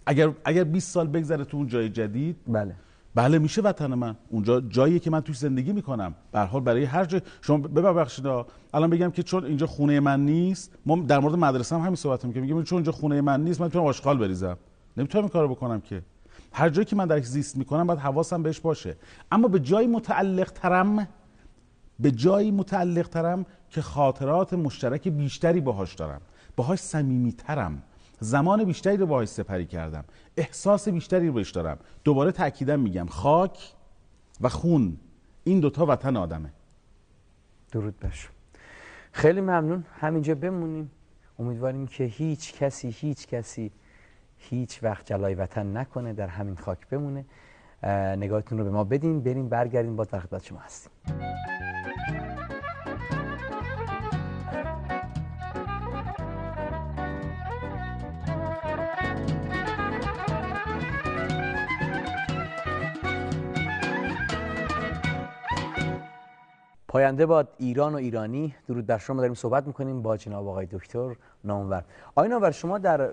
اگر 0.06 0.32
اگر 0.44 0.64
20 0.64 0.92
سال 0.92 1.06
بگذره 1.06 1.44
تو 1.44 1.56
اون 1.56 1.66
جای 1.66 1.88
جدید 1.88 2.36
بله. 2.46 2.74
بله 3.14 3.38
میشه 3.38 3.62
وطن 3.62 3.94
من. 3.94 4.16
اونجا 4.30 4.60
جایی 4.60 5.00
که 5.00 5.10
من 5.10 5.20
توش 5.20 5.38
زندگی 5.38 5.72
می‌کنم. 5.72 6.14
به 6.32 6.40
حال 6.40 6.60
برای 6.60 6.84
هر 6.84 7.04
جای 7.04 7.20
شما 7.42 7.58
ببخشید 7.58 8.26
الان 8.26 8.90
بگم 8.90 9.10
که 9.10 9.22
چون 9.22 9.44
اینجا 9.44 9.66
خونه 9.66 10.00
من 10.00 10.24
نیست 10.24 10.72
ما 10.86 10.96
در 10.96 11.18
مورد 11.18 11.34
مدرسه 11.34 11.74
هم 11.76 11.80
همین 11.80 11.96
صحبت 11.96 12.24
می‌کنم 12.24 12.42
میگم 12.42 12.62
چون 12.62 12.76
اینجا 12.76 12.92
خونه 12.92 13.20
من 13.20 13.44
نیست 13.44 13.60
من 13.60 13.66
می‌تونم 13.66 13.84
آشغال 13.84 14.18
بریزم. 14.18 14.56
نمی‌تونم 14.96 15.24
این 15.24 15.32
کارو 15.32 15.48
بکنم 15.48 15.80
که. 15.80 16.02
هر 16.52 16.68
جایی 16.68 16.84
که 16.84 16.96
من 16.96 17.06
درش 17.06 17.24
زیست 17.24 17.56
می‌کنم 17.56 17.86
باید 17.86 17.98
حواسم 17.98 18.42
بهش 18.42 18.60
باشه. 18.60 18.96
اما 19.32 19.48
به 19.48 19.60
جایی 19.60 19.86
متعلق 19.86 20.50
ترم 20.50 21.08
به 22.00 22.10
جایی 22.10 22.50
متعلق 22.50 23.08
ترم 23.08 23.46
که 23.70 23.82
خاطرات 23.82 24.54
مشترک 24.54 25.08
بیشتری 25.08 25.60
باهاش 25.60 25.94
دارم. 25.94 26.20
باهاش 26.56 26.78
صمیمیترم. 26.78 27.82
زمان 28.20 28.64
بیشتری 28.64 28.96
رو 28.96 29.06
باهاش 29.06 29.28
سپری 29.28 29.66
کردم. 29.66 30.04
احساس 30.36 30.88
بیشتری 30.88 31.26
رو 31.26 31.32
بهش 31.32 31.50
دارم. 31.50 31.78
دوباره 32.04 32.32
تاکیدم 32.32 32.80
میگم 32.80 33.06
خاک 33.06 33.72
و 34.40 34.48
خون 34.48 34.96
این 35.44 35.60
دوتا 35.60 35.86
وطن 35.86 36.16
آدمه. 36.16 36.52
درود 37.72 38.00
بشو 38.00 38.28
خیلی 39.12 39.40
ممنون. 39.40 39.84
همینجا 40.00 40.34
بمونیم. 40.34 40.90
امیدواریم 41.38 41.86
که 41.86 42.04
هیچ 42.04 42.54
کسی 42.54 42.88
هیچ 42.88 43.26
کسی 43.26 43.70
هیچ 44.38 44.82
وقت 44.82 45.06
جلای 45.06 45.34
وطن 45.34 45.76
نکنه 45.76 46.12
در 46.12 46.28
همین 46.28 46.56
خاک 46.56 46.88
بمونه. 46.88 47.24
نگاهتون 48.16 48.58
رو 48.58 48.64
به 48.64 48.70
ما 48.70 48.84
بدین. 48.84 49.20
بریم 49.20 49.48
برگردیم. 49.48 49.96
با 49.96 50.04
در 50.04 50.20
خدمت 50.20 50.44
شما 50.44 50.58
هستیم. 50.58 50.92
پاینده 66.94 67.26
باد 67.26 67.48
ایران 67.58 67.92
و 67.92 67.96
ایرانی. 67.96 68.54
درود 68.68 68.86
بر 68.86 68.98
شما 68.98 69.16
داریم 69.16 69.34
صحبت 69.34 69.66
می‌کنیم 69.66 70.02
با 70.02 70.16
جناب 70.16 70.48
آقای 70.48 70.66
دکتر 70.66 71.16
نامور. 71.44 71.84
آقای 72.14 72.28
نامور 72.28 72.50
شما 72.50 72.78
در 72.78 73.10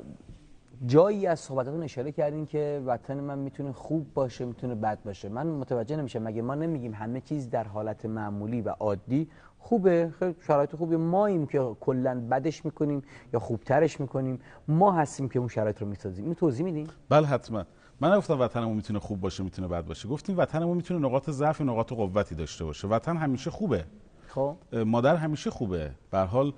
جایی 0.86 1.28
از 1.28 1.40
صحبتاتون 1.40 1.84
اشاره 1.84 2.12
کردین 2.12 2.46
که 2.46 2.84
وطن 2.86 3.20
من 3.20 3.38
می‌تونه 3.38 3.72
خوب 3.72 4.14
باشه 4.14 4.46
می‌تونه 4.46 4.76
بد 4.76 5.04
باشه. 5.06 5.30
من 5.30 5.48
متوجه 5.48 5.96
نمیشم. 5.96 6.24
مگه 6.24 6.42
ما 6.42 6.56
نمیگیم 6.56 6.94
همه 6.94 7.22
چیز 7.22 7.50
در 7.50 7.64
حالت 7.64 8.06
معمولی 8.06 8.62
و 8.62 8.70
عادی 8.70 9.28
خوبه؟ 9.60 10.12
شرایط 10.40 10.76
خوبه 10.76 10.98
ماییم 10.98 11.46
که 11.46 11.76
کلا 11.80 12.22
بدش 12.32 12.66
می‌کنیم 12.66 13.02
یا 13.34 13.40
خوبترش 13.40 14.00
می‌کنیم. 14.00 14.40
ما 14.68 14.92
هستیم 14.92 15.30
که 15.30 15.40
اون 15.40 15.48
شرایط 15.48 15.82
رو 15.82 15.88
می‌سازیم. 15.88 16.24
اینو 16.24 16.36
توضیح 16.36 16.66
میدین؟ 16.66 16.88
بله 17.10 17.28
حتما. 17.28 17.66
من 18.02 18.14
نگفتم 18.14 18.40
وطنمون 18.40 18.76
می‌تونه 18.76 19.00
خوب 19.00 19.20
باشه 19.20 19.44
می‌تونه 19.44 19.68
بد 19.68 19.86
باشه. 19.86 20.10
گفتیم 20.10 20.38
وطنمون 20.38 20.78
می‌تونه 20.78 21.00
نقاط 21.00 21.30
ضعف 21.30 21.62
و 21.62 21.64
نقاط 21.64 21.94
قوتی 21.94 22.36
داشته 22.36 22.66
باشه. 22.66 22.88
وطن 22.88 23.18
همیشه 23.18 23.52
خوبه. 23.52 23.86
خب. 24.28 24.56
مادر 24.86 25.16
همیشه 25.16 25.50
خوبه. 25.50 25.92
به 26.12 26.20
حال 26.20 26.54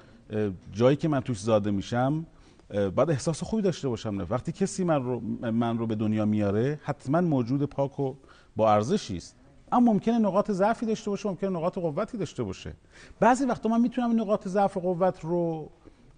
جایی 0.71 0.95
که 0.95 1.07
من 1.07 1.19
توش 1.19 1.39
زاده 1.39 1.71
میشم 1.71 2.25
بعد 2.69 3.09
احساس 3.09 3.43
خوبی 3.43 3.61
داشته 3.61 3.87
باشم. 3.87 4.09
نه 4.09 4.25
وقتی 4.29 4.51
کسی 4.51 4.83
من 4.83 5.03
رو 5.03 5.19
من 5.51 5.77
رو 5.77 5.87
به 5.87 5.95
دنیا 5.95 6.25
میاره 6.25 6.79
حتما 6.83 7.21
موجود 7.21 7.63
پاک 7.63 7.99
و 7.99 8.13
با 8.55 8.73
ارزشی 8.73 9.17
است. 9.17 9.35
اما 9.71 9.93
ممکنه 9.93 10.19
نقاط 10.19 10.51
ضعفی 10.51 10.85
داشته 10.85 11.09
باشه 11.09 11.29
ممکنه 11.29 11.49
نقاط 11.49 11.77
قوتی 11.77 12.17
داشته 12.17 12.43
باشه. 12.43 12.73
بعضی 13.19 13.45
وقتا 13.45 13.69
من 13.69 13.81
می‌تونم 13.81 14.21
نقاط 14.21 14.47
ضعف 14.47 14.77
و 14.77 14.79
قوت 14.79 15.19
رو 15.19 15.69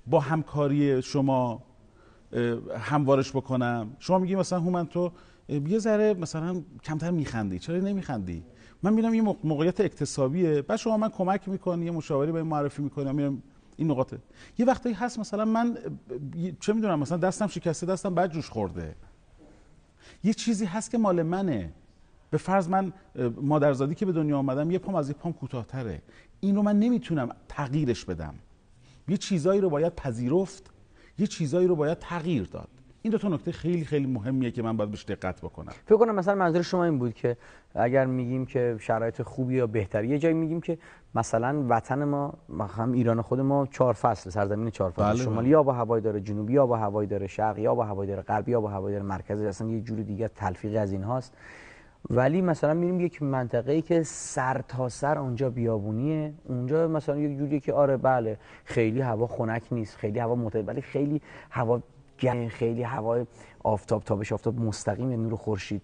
با 0.07 0.19
همکاری 0.19 1.01
شما 1.01 1.61
هموارش 2.79 3.31
بکنم. 3.31 3.95
شما 3.99 4.19
میگی 4.19 4.35
مثلا 4.35 4.59
هومن 4.59 4.85
تو 4.85 5.11
یه 5.49 5.79
ذره 5.79 6.13
مثلا 6.13 6.61
کمتر 6.83 7.11
میخندی. 7.11 7.59
چرا 7.59 7.77
نمیخندی؟ 7.77 8.43
من 8.83 8.93
میرم 8.93 9.13
یه 9.13 9.21
موقعیت 9.43 9.81
اکتسابیه. 9.81 10.61
بعد 10.61 10.77
شما 10.77 10.97
من 10.97 11.09
کمک 11.09 11.49
می‌کنی 11.49 11.85
یه 11.85 11.91
مشاوری 11.91 12.31
به 12.31 12.43
معرفی 12.43 12.81
می‌کنی 12.81 13.13
میرم 13.13 13.43
این 13.77 13.91
نقاطه. 13.91 14.17
یه 14.57 14.65
وقتایی 14.65 14.95
هست 14.95 15.19
مثلا 15.19 15.45
من 15.45 15.77
چه 16.59 16.73
می‌دونم 16.73 16.99
مثلا 16.99 17.17
دستم 17.17 17.47
شکسته 17.47 17.85
دستم 17.85 18.15
بعد 18.15 18.31
جوش 18.31 18.49
خورده. 18.49 18.95
یه 20.23 20.33
چیزی 20.33 20.65
هست 20.65 20.91
که 20.91 20.97
مال 20.97 21.23
منه. 21.23 21.73
به 22.29 22.37
فرض 22.37 22.69
من 22.69 22.93
مادرزادی 23.41 23.95
که 23.95 24.05
به 24.05 24.11
دنیا 24.11 24.37
آمدم 24.37 24.71
یه 24.71 24.79
پام 24.79 24.95
از 24.95 25.09
یه 25.09 25.15
پام 25.15 25.33
کوتاهتره. 25.33 26.01
این 26.39 26.55
رو 26.55 26.61
من 26.61 26.79
نمی‌تونم 26.79 27.29
تغییرش 27.47 28.05
بدم. 28.05 28.33
یه 29.07 29.17
چیزایی 29.17 29.61
رو 29.61 29.69
باید 29.69 29.95
پذیرفت. 29.95 30.71
یه 31.17 31.27
چیزایی 31.27 31.67
رو 31.67 31.75
باید 31.75 31.99
تغییر 31.99 32.43
داد. 32.43 32.67
این 33.01 33.11
دو 33.11 33.17
تا 33.17 33.27
نکته 33.27 33.51
خیلی 33.51 33.85
خیلی 33.85 34.07
مهمیه 34.07 34.51
که 34.51 34.63
من 34.63 34.77
باید 34.77 34.91
بهش 34.91 35.05
دقت 35.05 35.41
بکنم. 35.41 35.73
فکر 35.85 35.97
کنم 35.97 36.15
مثلا 36.15 36.35
منظور 36.35 36.61
شما 36.61 36.83
این 36.83 36.99
بود 36.99 37.13
که 37.13 37.37
اگر 37.75 38.05
میگیم 38.05 38.45
که 38.45 38.77
شرایط 38.79 39.21
خوبی 39.21 39.55
یا 39.55 39.67
بهتری 39.67 40.07
یه 40.07 40.19
جایی 40.19 40.33
میگیم 40.35 40.61
که 40.61 40.77
مثلا 41.15 41.65
وطن 41.69 42.03
ما 42.03 42.33
هم 42.77 42.91
ایران 42.91 43.21
خود 43.21 43.39
ما 43.39 43.65
چهار 43.65 43.93
فصل 43.93 44.29
سرزمین 44.29 44.69
چهار 44.69 44.91
فصل. 44.91 45.03
بله 45.03 45.15
شمالی 45.15 45.37
بله. 45.37 45.49
یا 45.49 45.63
با 45.63 45.73
هوای 45.73 46.01
داره 46.01 46.21
جنوبی 46.21 46.53
یا 46.53 46.65
با 46.65 46.77
هوای 46.77 47.07
داره 47.07 47.27
شرقی 47.27 47.61
یا 47.61 47.75
با 47.75 47.85
هوای 47.85 48.07
داره 48.07 48.21
غربی 48.21 48.51
یا 48.51 48.61
با 48.61 48.69
هوای 48.69 48.93
داره 48.93 49.05
مرکزی 49.05 49.45
اصلا 49.45 49.67
یه 49.67 49.81
جور 49.81 49.99
دیگه 49.99 50.27
تلفیق 50.27 50.81
از 50.81 50.91
این 50.91 51.03
هاست 51.03 51.33
ولی 52.09 52.41
مثلا 52.41 52.73
میریم 52.73 52.99
یک 52.99 53.21
منطقه 53.21 53.71
ای 53.71 53.81
که 53.81 54.03
سر 54.03 54.61
تا 54.67 54.89
سر 54.89 55.17
اونجا 55.17 55.49
بیابونیه. 55.49 56.33
اونجا 56.43 56.87
مثلا 56.87 57.17
یک 57.17 57.37
جوری 57.37 57.59
که 57.59 57.73
آره 57.73 57.97
بله 57.97 58.37
خیلی 58.65 59.01
هوا 59.01 59.27
خنک 59.27 59.63
نیست 59.71 59.97
خیلی 59.97 60.19
هوا 60.19 60.35
معتدل 60.35 60.67
ولی 60.67 60.81
خیلی 60.81 61.21
هوا 61.49 61.81
گرم 62.17 62.47
خیلی 62.47 62.83
هوای 62.83 63.25
آفتاب 63.63 64.03
تابش 64.03 64.33
آفتاب 64.33 64.59
مستقیم 64.59 65.09
نور 65.09 65.35
خورشید. 65.35 65.81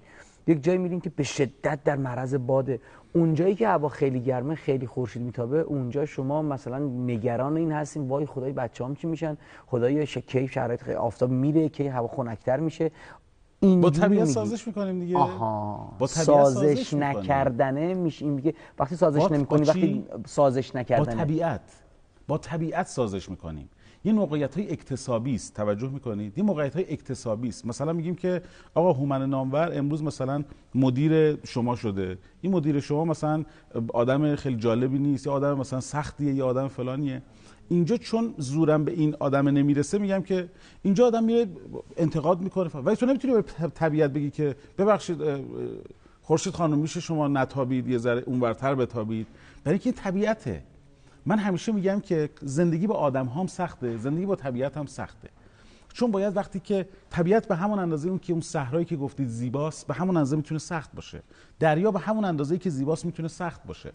یک 0.48 0.64
جایی 0.64 0.78
میریم 0.78 1.00
که 1.00 1.10
به 1.10 1.24
شدت 1.24 1.80
در 1.84 1.96
معرض 1.96 2.36
باده. 2.36 2.80
اونجایی 3.14 3.56
که 3.56 3.68
هوا 3.68 3.90
خیلی 3.90 4.20
گرمه 4.20 4.56
خیلی 4.56 4.88
خورشید 4.88 5.22
میتابه 5.22 5.60
اونجا 5.60 6.06
شما 6.06 6.42
مثلا 6.42 6.80
نگران 6.80 7.58
این 7.58 7.72
هستیم 7.72 8.08
وای 8.08 8.26
خدای 8.26 8.52
بچه‌ام 8.52 8.96
چی 8.96 9.08
میشن؟ 9.08 9.38
خدای 9.66 10.06
کیف 10.06 10.52
شرایط 10.52 10.90
آفتاب 10.90 11.30
میره 11.30 11.70
که 11.70 11.92
هوا 11.92 12.08
خنکتر 12.08 12.60
میشه. 12.60 12.92
با 13.62 13.90
طبیعت 13.90 14.26
سازش 14.26 14.68
می‌کنیم 14.68 15.00
دیگه. 15.00 15.18
آها. 15.18 15.94
با 16.00 16.08
سازش, 16.08 16.54
سازش 16.54 16.94
نکردنه 16.94 17.94
میشه. 17.94 18.26
این 18.26 18.34
میگه 18.34 18.54
وقتی 18.80 18.96
سازش 18.96 19.32
نمی‌کنی 19.32 19.64
وقتی 19.68 20.06
سازش 20.26 20.76
نکردنه. 20.76 21.16
با 21.16 21.24
طبیعت. 21.24 21.62
با 22.28 22.38
طبیعت 22.38 22.88
سازش 22.88 23.30
می‌کنیم. 23.30 23.70
یه 24.06 24.14
موقعیت 24.14 24.58
های 24.58 24.72
اکتسابی 24.72 25.36
است. 25.36 25.54
توجه 25.56 25.90
می‌کنید؟ 25.90 26.38
یه 26.38 26.44
موقعیت 26.44 26.76
های 26.76 26.94
اکتسابی 26.94 27.48
است. 27.48 27.66
مثلا 27.66 27.94
میگیم 27.94 28.16
که 28.16 28.42
آقا 28.74 28.94
هومن 28.94 29.30
نامور 29.30 29.78
امروز 29.78 30.04
مثلا 30.04 30.44
مدیر 30.76 31.46
شما 31.46 31.76
شده. 31.76 32.18
این 32.42 32.54
مدیر 32.54 32.80
شما 32.80 33.06
مثلا 33.06 33.46
آدم 33.94 34.36
خیلی 34.36 34.56
جالبی 34.56 35.00
نیست. 35.00 35.28
یا 35.28 35.34
آدم 35.34 35.58
مثلا 35.58 35.80
سختیه 35.80 36.34
یا 36.34 36.48
آدم 36.48 36.68
فلانیه. 36.68 37.22
اینجا 37.72 37.98
چون 37.98 38.34
زورم 38.38 38.86
به 38.86 38.92
این 38.92 39.16
آدم 39.20 39.48
نمی‌رسه 39.48 39.98
میگم 39.98 40.22
که 40.22 40.50
اینجا 40.84 41.08
آدم 41.08 41.24
میره 41.24 41.48
انتقاد 41.98 42.42
می‌کنه. 42.42 42.70
ولی 42.70 42.96
تو 42.96 43.06
نمی‌تونی 43.06 43.34
به 43.34 43.42
طبیعت 43.76 44.12
بگی 44.12 44.30
که 44.30 44.56
ببخشید 44.78 45.18
خورشید 46.22 46.54
خانم 46.54 46.78
میشه 46.78 47.00
شما 47.00 47.28
نتابید 47.28 47.88
یه 47.88 47.98
ذره 47.98 48.24
اونورتر 48.26 48.76
بتابید. 48.76 49.28
برای 49.64 49.80
اینکه 49.84 49.92
طبیعته. 49.92 50.64
من 51.26 51.38
همیشه 51.38 51.72
میگم 51.72 52.00
که 52.00 52.30
زندگی 52.42 52.88
با 52.88 52.96
آدم 52.96 53.26
هم 53.26 53.48
سخته 53.48 53.98
زندگی 53.98 54.26
با 54.26 54.36
طبیعت 54.36 54.78
هم 54.78 54.86
سخته. 54.86 55.30
چون 55.94 56.12
باید 56.12 56.38
وقتی 56.38 56.60
که 56.60 56.88
طبیعت 57.10 57.48
به 57.48 57.56
همون 57.56 57.80
اندازه 57.80 58.10
اون 58.10 58.20
که 58.20 58.34
اون 58.34 58.42
صحرایی 58.42 58.86
که 58.86 58.96
گفتید 58.96 59.28
زیباست 59.28 59.88
به 59.88 59.94
همون 59.94 60.18
اندازه 60.18 60.36
می‌تونه 60.36 60.60
سخت 60.60 60.92
باشه. 60.96 61.22
دریا 61.60 61.92
به 61.92 62.00
همون 62.00 62.26
اندازه 62.26 62.58
که 62.58 62.70
زیباست 62.70 63.06
می‌تونه 63.06 63.28
سخت 63.28 63.64
باشه. 63.64 63.92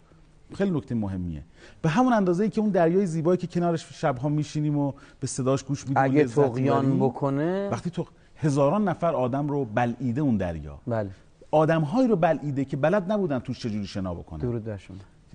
خیلی 0.53 0.71
نکته 0.71 0.95
مهمیه. 0.95 1.43
به 1.81 1.89
همون 1.89 2.13
اندازه 2.13 2.49
که 2.49 2.61
اون 2.61 2.69
دریای 2.69 3.05
زیبایی 3.05 3.37
که 3.37 3.47
کنارش 3.47 3.93
شبها 3.93 4.29
میشینیم 4.29 4.77
و 4.77 4.93
به 5.19 5.27
صداش 5.27 5.63
گوش 5.63 5.87
میدیم 5.87 6.03
اگه 6.03 6.25
تقیان 6.25 6.99
بکنه؟ 6.99 7.69
وقتی 7.69 7.89
تو 7.89 8.05
هزاران 8.35 8.87
نفر 8.87 9.15
آدم 9.15 9.47
رو 9.47 9.65
بلعیده 9.65 10.21
اون 10.21 10.37
دریا. 10.37 10.79
بله. 10.87 11.09
آدمهایی 11.51 12.07
رو 12.07 12.15
بلعیده 12.15 12.65
که 12.65 12.77
بلد 12.77 13.11
نبودن 13.11 13.39
توش 13.39 13.59
چجوری 13.59 13.87
شنا 13.87 14.13
بکنن. 14.13 14.39
درود 14.39 14.79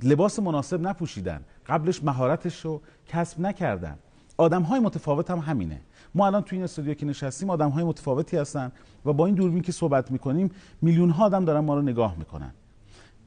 لباس 0.02 0.38
مناسب 0.38 0.86
نپوشیدن. 0.86 1.40
قبلش 1.66 2.04
مهارتش 2.04 2.64
رو 2.64 2.80
کسب 3.06 3.40
نکردن. 3.40 3.98
آدم 4.36 4.62
های 4.62 4.80
متفاوت 4.80 5.30
هم 5.30 5.38
همینه. 5.38 5.80
ما 6.14 6.26
الان 6.26 6.42
تو 6.42 6.56
این 6.56 6.64
استودیو 6.64 6.94
که 6.94 7.06
نشستیم 7.06 7.50
آدم 7.50 7.68
های 7.68 7.84
متفاوتی 7.84 8.36
هستن 8.36 8.72
و 9.04 9.12
با 9.12 9.26
این 9.26 9.34
دوربین 9.34 9.62
که 9.62 9.72
صحبت 9.72 10.10
می‌کنیم 10.10 10.50
میلیون 10.82 11.10
ها 11.10 11.24
آدم 11.24 11.44
دارن 11.44 11.60
ما 11.60 11.74
رو 11.74 11.82
نگاه 11.82 12.14
می‌کنن. 12.18 12.50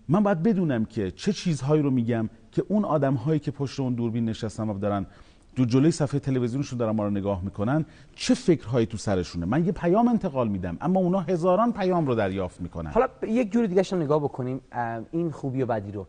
من 0.09 0.23
باید 0.23 0.43
بدونم 0.43 0.85
که 0.85 1.11
چه 1.11 1.33
چیزهایی 1.33 1.81
رو 1.81 1.91
میگم 1.91 2.29
که 2.51 2.63
اون 2.67 2.85
آدم 2.85 3.13
هایی 3.13 3.39
که 3.39 3.51
پشت 3.51 3.79
اون 3.79 3.93
دوربین 3.93 4.25
نشستن 4.25 4.69
و 4.69 4.79
دارن 4.79 5.05
دو 5.55 5.65
جلوی 5.65 5.91
صفحه 5.91 6.19
تلویزیونشون 6.19 6.79
دارن 6.79 6.95
ما 6.95 7.03
رو 7.03 7.09
نگاه 7.09 7.43
می‌کنن 7.43 7.85
چه 8.15 8.33
فکرهایی 8.33 8.85
تو 8.85 8.97
سرشونه؟ 8.97 9.45
من 9.45 9.65
یه 9.65 9.71
پیام 9.71 10.07
انتقال 10.07 10.47
میدم 10.47 10.77
اما 10.81 10.99
اونا 10.99 11.19
هزاران 11.19 11.73
پیام 11.73 12.07
رو 12.07 12.15
دریافت 12.15 12.61
می‌کنن. 12.61 12.91
حالا 12.91 13.07
یک 13.27 13.51
جور 13.51 13.65
دیگه 13.65 13.95
نگاه 13.95 14.19
بکنیم 14.19 14.61
این 15.11 15.31
خوبی 15.31 15.61
و 15.61 15.65
بدی 15.65 15.91
رو. 15.91 16.07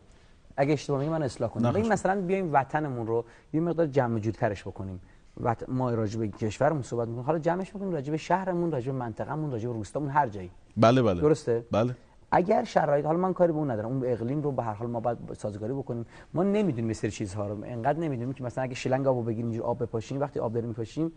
اگه 0.57 0.73
اشتباه 0.73 1.05
من 1.05 1.23
اصلاح 1.23 1.51
کنیم 1.51 1.73
ببین 1.73 1.93
مثلا 1.93 2.21
بیایم 2.21 2.53
وطنمون 2.53 3.07
رو 3.07 3.25
یه 3.53 3.61
مقدار 3.61 3.87
جمع 3.87 4.21
ترش 4.21 4.63
بکنیم. 4.63 5.01
وط... 5.41 5.63
ما 5.69 5.91
راجع 5.91 6.19
به 6.19 6.29
کشورمون 6.29 6.83
صحبت 6.83 7.09
می‌کنیم. 7.09 7.27
حالا 7.27 7.39
جمعش 7.39 7.71
بکنیم 7.71 7.93
راجع 7.93 8.11
به 8.11 8.17
شهرمون 8.17 8.73
راجع 8.73 8.93
به 8.93 8.99
منطقه‌مون 8.99 9.51
راجع 9.51 9.69
به 9.69 9.75
روستامون 9.75 10.11
هر 10.11 10.29
جایی. 10.29 10.51
بله 10.77 11.03
بله. 11.03 11.21
درسته؟ 11.21 11.65
بله. 11.71 11.97
اگر 12.31 12.65
شرایط 12.65 13.07
حالا 13.07 13.19
من 13.19 13.33
کاری 13.33 13.53
به 13.53 13.59
اون 13.59 13.71
ندارم. 13.71 13.89
اون 13.89 14.03
اقلیم 14.07 14.43
رو 14.43 14.53
به 14.53 14.63
هر 14.63 14.73
حال 14.73 14.89
ما 14.89 15.01
باید 15.01 15.19
سازگاری 15.33 15.73
بکنیم. 15.73 16.07
ما 16.35 16.43
نمی‌دونیم 16.43 16.93
سری 16.93 17.11
چیزها 17.11 17.47
رو. 17.47 17.65
انقدر 17.65 17.99
نمی‌دونیم 17.99 18.33
که 18.35 18.45
مثلا 18.45 18.65
اگه 18.65 18.75
شلنگ 18.75 19.07
آبو 19.07 19.23
بگیریم 19.23 19.47
اینجوری 19.47 19.67
آب 19.67 19.83
بپاشیم 19.83 20.21
وقتی 20.21 20.41
آب 20.41 20.53
داریم 20.53 20.69
میپاشیم 20.69 21.13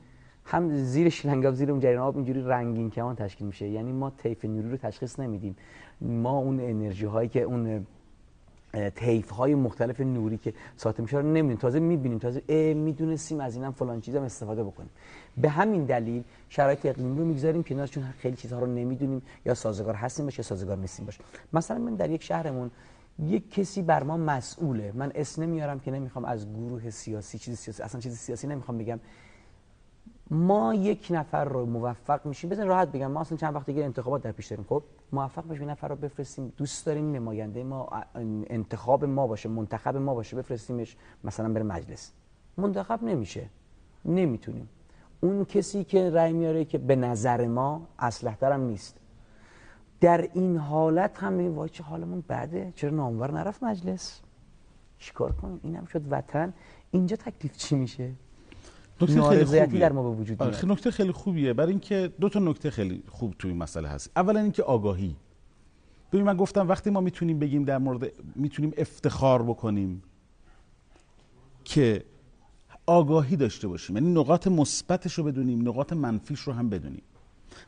هم 0.46 0.76
زیر 0.76 1.10
شلنگ 1.10 1.46
آب 1.46 1.54
زیر 1.54 1.72
اون 1.72 1.80
جریان 1.80 2.02
آب 2.02 2.16
اینجوری 2.16 2.42
رنگین 2.42 2.90
کمان 2.90 3.16
تشکیل 3.16 3.48
میشه. 3.48 3.68
یعنی 3.68 3.92
ما 3.92 4.10
طیف 4.10 4.46
نوری 4.46 4.70
رو 4.72 4.78
تشخیص 4.78 5.20
نمیدیم. 5.20 5.56
ما 6.02 6.38
اون 6.38 6.60
انرژی 6.60 7.06
هایی 7.06 7.30
که 7.30 7.42
اون 7.42 7.86
طیف 8.96 9.30
های 9.30 9.56
مختلف 9.56 10.02
نوری 10.02 10.38
که 10.38 10.54
ساطع 10.76 11.02
میشه 11.02 11.18
رو 11.18 11.24
نمی‌دونیم. 11.24 11.58
تازه 11.58 11.80
می‌بینیم. 11.80 12.20
تازه 12.20 12.74
می‌دونستیم 12.74 13.40
از 13.40 13.56
اینم 13.56 13.72
فلان 13.72 14.02
چیزم 14.02 14.22
استفاده 14.22 14.64
بکنیم. 14.64 14.90
به 15.38 15.50
همین 15.50 15.86
دلیل 15.86 16.24
شرایط 16.50 16.86
اقلیمی 16.86 17.20
رو 17.20 17.26
می‌گذاریم 17.26 17.64
کنار 17.64 17.88
چون 17.88 18.04
خیلی 18.04 18.36
چیزها 18.36 18.60
رو 18.60 18.68
نمی‌دونیم 18.68 19.22
یا 19.46 19.54
سازگار 19.54 19.96
هستیم 19.96 20.26
باشه 20.26 20.40
یا 20.40 20.44
سازگار 20.44 20.78
نیستیم 20.78 21.06
باشه. 21.06 21.20
مثلا 21.54 21.78
من 21.78 21.96
در 21.96 22.10
یک 22.10 22.24
شهرمون 22.24 22.72
یک 23.20 23.54
کسی 23.54 23.82
بر 23.82 24.04
ما 24.04 24.18
مسئوله. 24.18 24.92
من 24.96 25.12
اسم 25.16 25.44
نمیارم 25.44 25.80
که 25.80 25.92
نمی‌خوام 25.92 26.26
از 26.26 26.54
گروه 26.54 26.90
سیاسی 26.90 27.38
چیز 27.38 27.58
سیاسی 27.58 27.84
اصلا 27.84 28.02
چیز 28.02 28.18
سیاسی 28.18 28.48
نمی‌خوام 28.48 28.78
بگم. 28.78 29.00
ما 30.32 30.74
یک 30.74 31.08
نفر 31.12 31.46
رو 31.46 31.66
موفق 31.66 32.26
میشیم. 32.26 32.50
بزن 32.50 32.68
راحت 32.68 32.92
بگم 32.92 33.12
ما 33.12 33.22
اصلا 33.22 33.38
چند 33.38 33.56
وقت 33.56 33.66
دیگه 33.66 33.84
انتخابات 33.84 34.22
در 34.22 34.32
پیش 34.32 34.48
داریم 34.48 34.66
خب؟ 34.70 34.84
موفق 35.12 35.48
بشیم 35.48 35.70
نفر 35.70 35.88
رو 35.88 35.96
بفرستیم. 35.96 36.54
دوست 36.58 36.86
داریم 36.86 37.12
نماینده 37.12 37.64
ما 37.64 37.90
انتخاب 38.50 39.06
ما 39.06 39.28
باشه 39.28 39.50
منتخب 39.50 39.98
ما 39.98 40.14
باشه 40.14 40.38
بفرستیمش 40.38 40.98
مثلا 41.24 41.54
بره 41.54 41.64
مجلس. 41.64 42.12
منتخب 42.58 43.04
نمیشه. 43.04 43.50
نمی‌تونیم. 44.06 44.70
اون 45.22 45.46
کسی 45.46 45.84
که 45.84 46.10
رأی 46.10 46.34
میاره 46.34 46.66
که 46.66 46.78
به 46.78 46.96
نظر 46.96 47.48
ما 47.48 47.88
اصلح 48.00 48.38
هم 48.42 48.62
نیست. 48.62 48.98
در 50.02 50.30
این 50.34 50.58
حالت 50.58 51.18
هم 51.24 51.34
میگیم 51.34 51.56
وای 51.56 51.70
چه 51.70 51.84
حالمون 51.84 52.24
بده؟ 52.30 52.74
چرا 52.76 52.90
نامور 52.90 53.32
نرفت 53.32 53.64
مجلس؟ 53.64 54.22
چیکار 54.98 55.32
کنیم؟ 55.32 55.60
اینم 55.64 55.86
شد 55.86 56.02
وطن. 56.10 56.54
اینجا 56.92 57.16
تکلیف 57.16 57.58
چی 57.58 57.76
میشه؟ 57.76 58.12
نکته 59.02 59.22
خیلی 59.22 59.46
خوبیه 59.46 59.80
در 59.80 59.92
ما 59.92 60.04
به 60.04 60.10
وجود 60.10 60.44
میاد. 60.44 60.66
نکته 60.66 60.92
خیلی 60.92 61.12
خوبیه. 61.12 61.54
برای 61.54 61.72
اینکه 61.72 62.14
دو 62.20 62.30
تا 62.30 62.40
نکته 62.40 62.70
خیلی 62.70 63.04
خوب 63.08 63.36
توی 63.40 63.52
این 63.52 63.60
مسئله 63.64 63.88
هست. 63.88 64.12
اولا 64.16 64.40
اینکه 64.40 64.64
آگاهی. 64.64 65.16
ببین 66.12 66.26
من 66.26 66.38
گفتم 66.38 66.68
وقتی 66.68 66.90
ما 66.90 67.02
می‌تونیم 67.02 67.40
بگیم 67.40 67.64
در 67.64 67.78
مورد 67.78 68.12
می‌تونیم 68.36 68.74
افتخار 68.78 69.44
بکنیم 69.44 70.04
که 71.64 72.04
آگاهی 72.90 73.36
داشته 73.36 73.68
باشیم. 73.68 73.98
یعنی 73.98 74.12
نقاط 74.12 74.48
مثبتش 74.48 75.14
رو 75.14 75.24
بدونیم 75.24 75.68
نقاط 75.68 75.94
منفیش 75.94 76.40
رو 76.40 76.54
هم 76.54 76.70
بدونیم. 76.70 77.02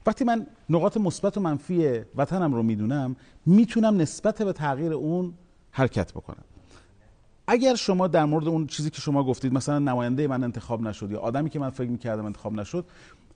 وقتی 0.06 0.24
من 0.24 0.48
نقاط 0.70 0.98
مثبت 0.98 1.38
و 1.38 1.42
منفی 1.42 2.00
وطنم 2.16 2.54
رو 2.54 2.64
می‌دونم 2.64 3.16
می‌تونم 3.46 4.02
نسبت 4.02 4.42
به 4.42 4.54
تغییر 4.54 4.94
اون 4.94 5.34
حرکت 5.72 6.14
بکنم. 6.14 6.44
اگر 7.48 7.76
شما 7.76 8.08
در 8.08 8.26
مورد 8.26 8.48
اون 8.48 8.68
چیزی 8.68 8.90
که 8.90 9.02
شما 9.02 9.24
گفتید 9.24 9.54
مثلا 9.54 9.80
نماینده 9.80 10.28
من 10.28 10.44
انتخاب 10.44 10.82
نشد 10.82 11.12
یا 11.12 11.20
آدمی 11.20 11.50
که 11.50 11.60
من 11.60 11.70
فکر 11.70 11.90
می‌کردم 11.90 12.26
انتخاب 12.26 12.54
نشد 12.54 12.86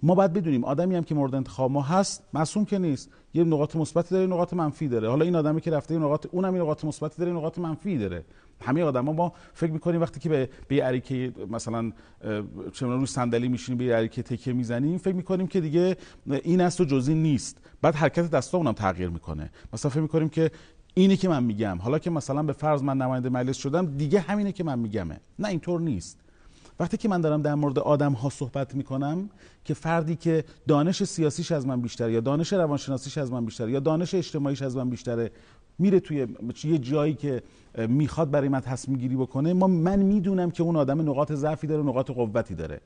ما 0.04 0.16
باید 0.16 0.34
بدونیم 0.34 0.64
آدمی 0.64 0.96
هم 0.96 1.04
که 1.04 1.16
مورد 1.16 1.36
انتخاب 1.36 1.72
ما 1.72 1.82
هست 1.82 2.24
معصوم 2.34 2.66
که 2.66 2.80
نیست. 2.80 3.10
یه 3.34 3.44
نقاط 3.44 3.76
مثبتی 3.76 4.16
داره 4.16 4.28
نقاط 4.28 4.54
منفی 4.54 4.88
داره. 4.88 5.10
حالا 5.10 5.26
این 5.26 5.36
آدمی 5.36 5.62
که 5.62 5.72
رفته 5.72 5.98
نقاط 5.98 6.28
اونم 6.32 6.54
این 6.54 6.62
نقاط 6.62 6.86
مثبتی 6.86 7.16
داره 7.18 7.32
نقاط 7.32 7.60
منفی 7.60 7.98
داره. 7.98 8.26
همه 8.62 8.84
آدما 8.84 9.14
ما 9.14 9.34
فکر 9.54 9.72
می‌کنیم 9.72 10.02
وقتی 10.02 10.20
که 10.20 10.30
به 10.30 10.50
به 10.68 10.84
عریکه 10.84 11.34
مثلا 11.50 11.92
چه 12.74 12.86
روی 12.86 13.06
صندلی 13.06 13.48
میشینیم 13.48 13.78
به 13.78 13.96
عریکه 13.96 14.24
تکه 14.24 14.54
می‌زنیم 14.54 14.98
فکر 14.98 15.16
می‌کنیم 15.16 15.48
که 15.48 15.62
دیگه 15.62 15.98
این 16.44 16.62
است 16.62 16.82
و 16.82 16.86
جزئی 16.86 17.16
نیست. 17.16 17.58
بعد 17.82 17.96
حرکت 17.96 18.32
دستا 18.32 18.58
اونم 18.58 18.72
تغییر 18.72 19.10
می‌کنه. 19.10 19.50
مثلا 19.74 19.92
فکر 19.92 20.02
می‌کنیم 20.02 20.30
که 20.30 20.52
اینی 20.94 21.18
که 21.18 21.30
من 21.30 21.44
میگم 21.44 21.78
حالا 21.82 22.00
که 22.00 22.10
مثلا 22.10 22.44
به 22.44 22.54
فرض 22.54 22.84
من 22.84 22.98
نماینده 22.98 23.30
مجلس 23.30 23.58
شدم 23.58 23.98
دیگه 23.98 24.20
همینه 24.20 24.52
که 24.52 24.64
من 24.64 24.80
میگمه. 24.80 25.20
نه 25.40 25.48
اینطور 25.48 25.82
نیست. 25.82 26.20
وقتی 26.80 26.98
که 26.98 27.10
من 27.10 27.22
دارم 27.22 27.42
در 27.42 27.56
مورد 27.56 27.80
آدم 27.80 28.14
ها 28.14 28.30
صحبت 28.30 28.76
می‌کنم 28.76 29.30
که 29.66 29.74
فردی 29.74 30.16
که 30.16 30.44
دانش 30.68 31.04
سیاسیش 31.04 31.52
از 31.52 31.68
من 31.68 31.82
بیشتر 31.82 32.10
یا 32.10 32.20
دانش 32.20 32.54
روانشناسیش 32.54 33.18
از 33.18 33.32
من 33.32 33.46
بیشتر 33.46 33.70
یا 33.70 33.80
دانش 33.80 34.14
اجتماعیش 34.14 34.62
از 34.62 34.78
من 34.78 34.90
بیشتره 34.90 35.32
میره 35.80 36.00
توی 36.00 36.28
یه 36.64 36.78
جایی 36.78 37.14
که 37.14 37.44
می‌خواد 37.88 38.32
برای 38.32 38.50
من 38.50 38.60
تصمیم 38.60 38.98
گیری 38.98 39.16
بکنه 39.16 39.54
ما 39.54 39.68
من 39.68 40.00
می‌دونم 40.00 40.52
که 40.52 40.64
اون 40.64 40.76
آدم 40.76 41.02
نقاط 41.02 41.32
ضعفی 41.32 41.68
داره 41.68 41.84
نقاط 41.84 42.12
قوتی 42.12 42.56
داره. 42.56 42.82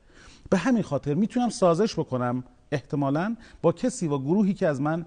به 0.50 0.58
همین 0.58 0.82
خاطر 0.82 1.14
می‌تونم 1.14 1.48
سازش 1.48 1.94
بکنم 1.94 2.44
احتمالا 2.72 3.36
با 3.62 3.72
کسی 3.72 4.08
و 4.08 4.18
گروهی 4.18 4.54
که 4.54 4.66
از 4.66 4.80
من 4.80 5.06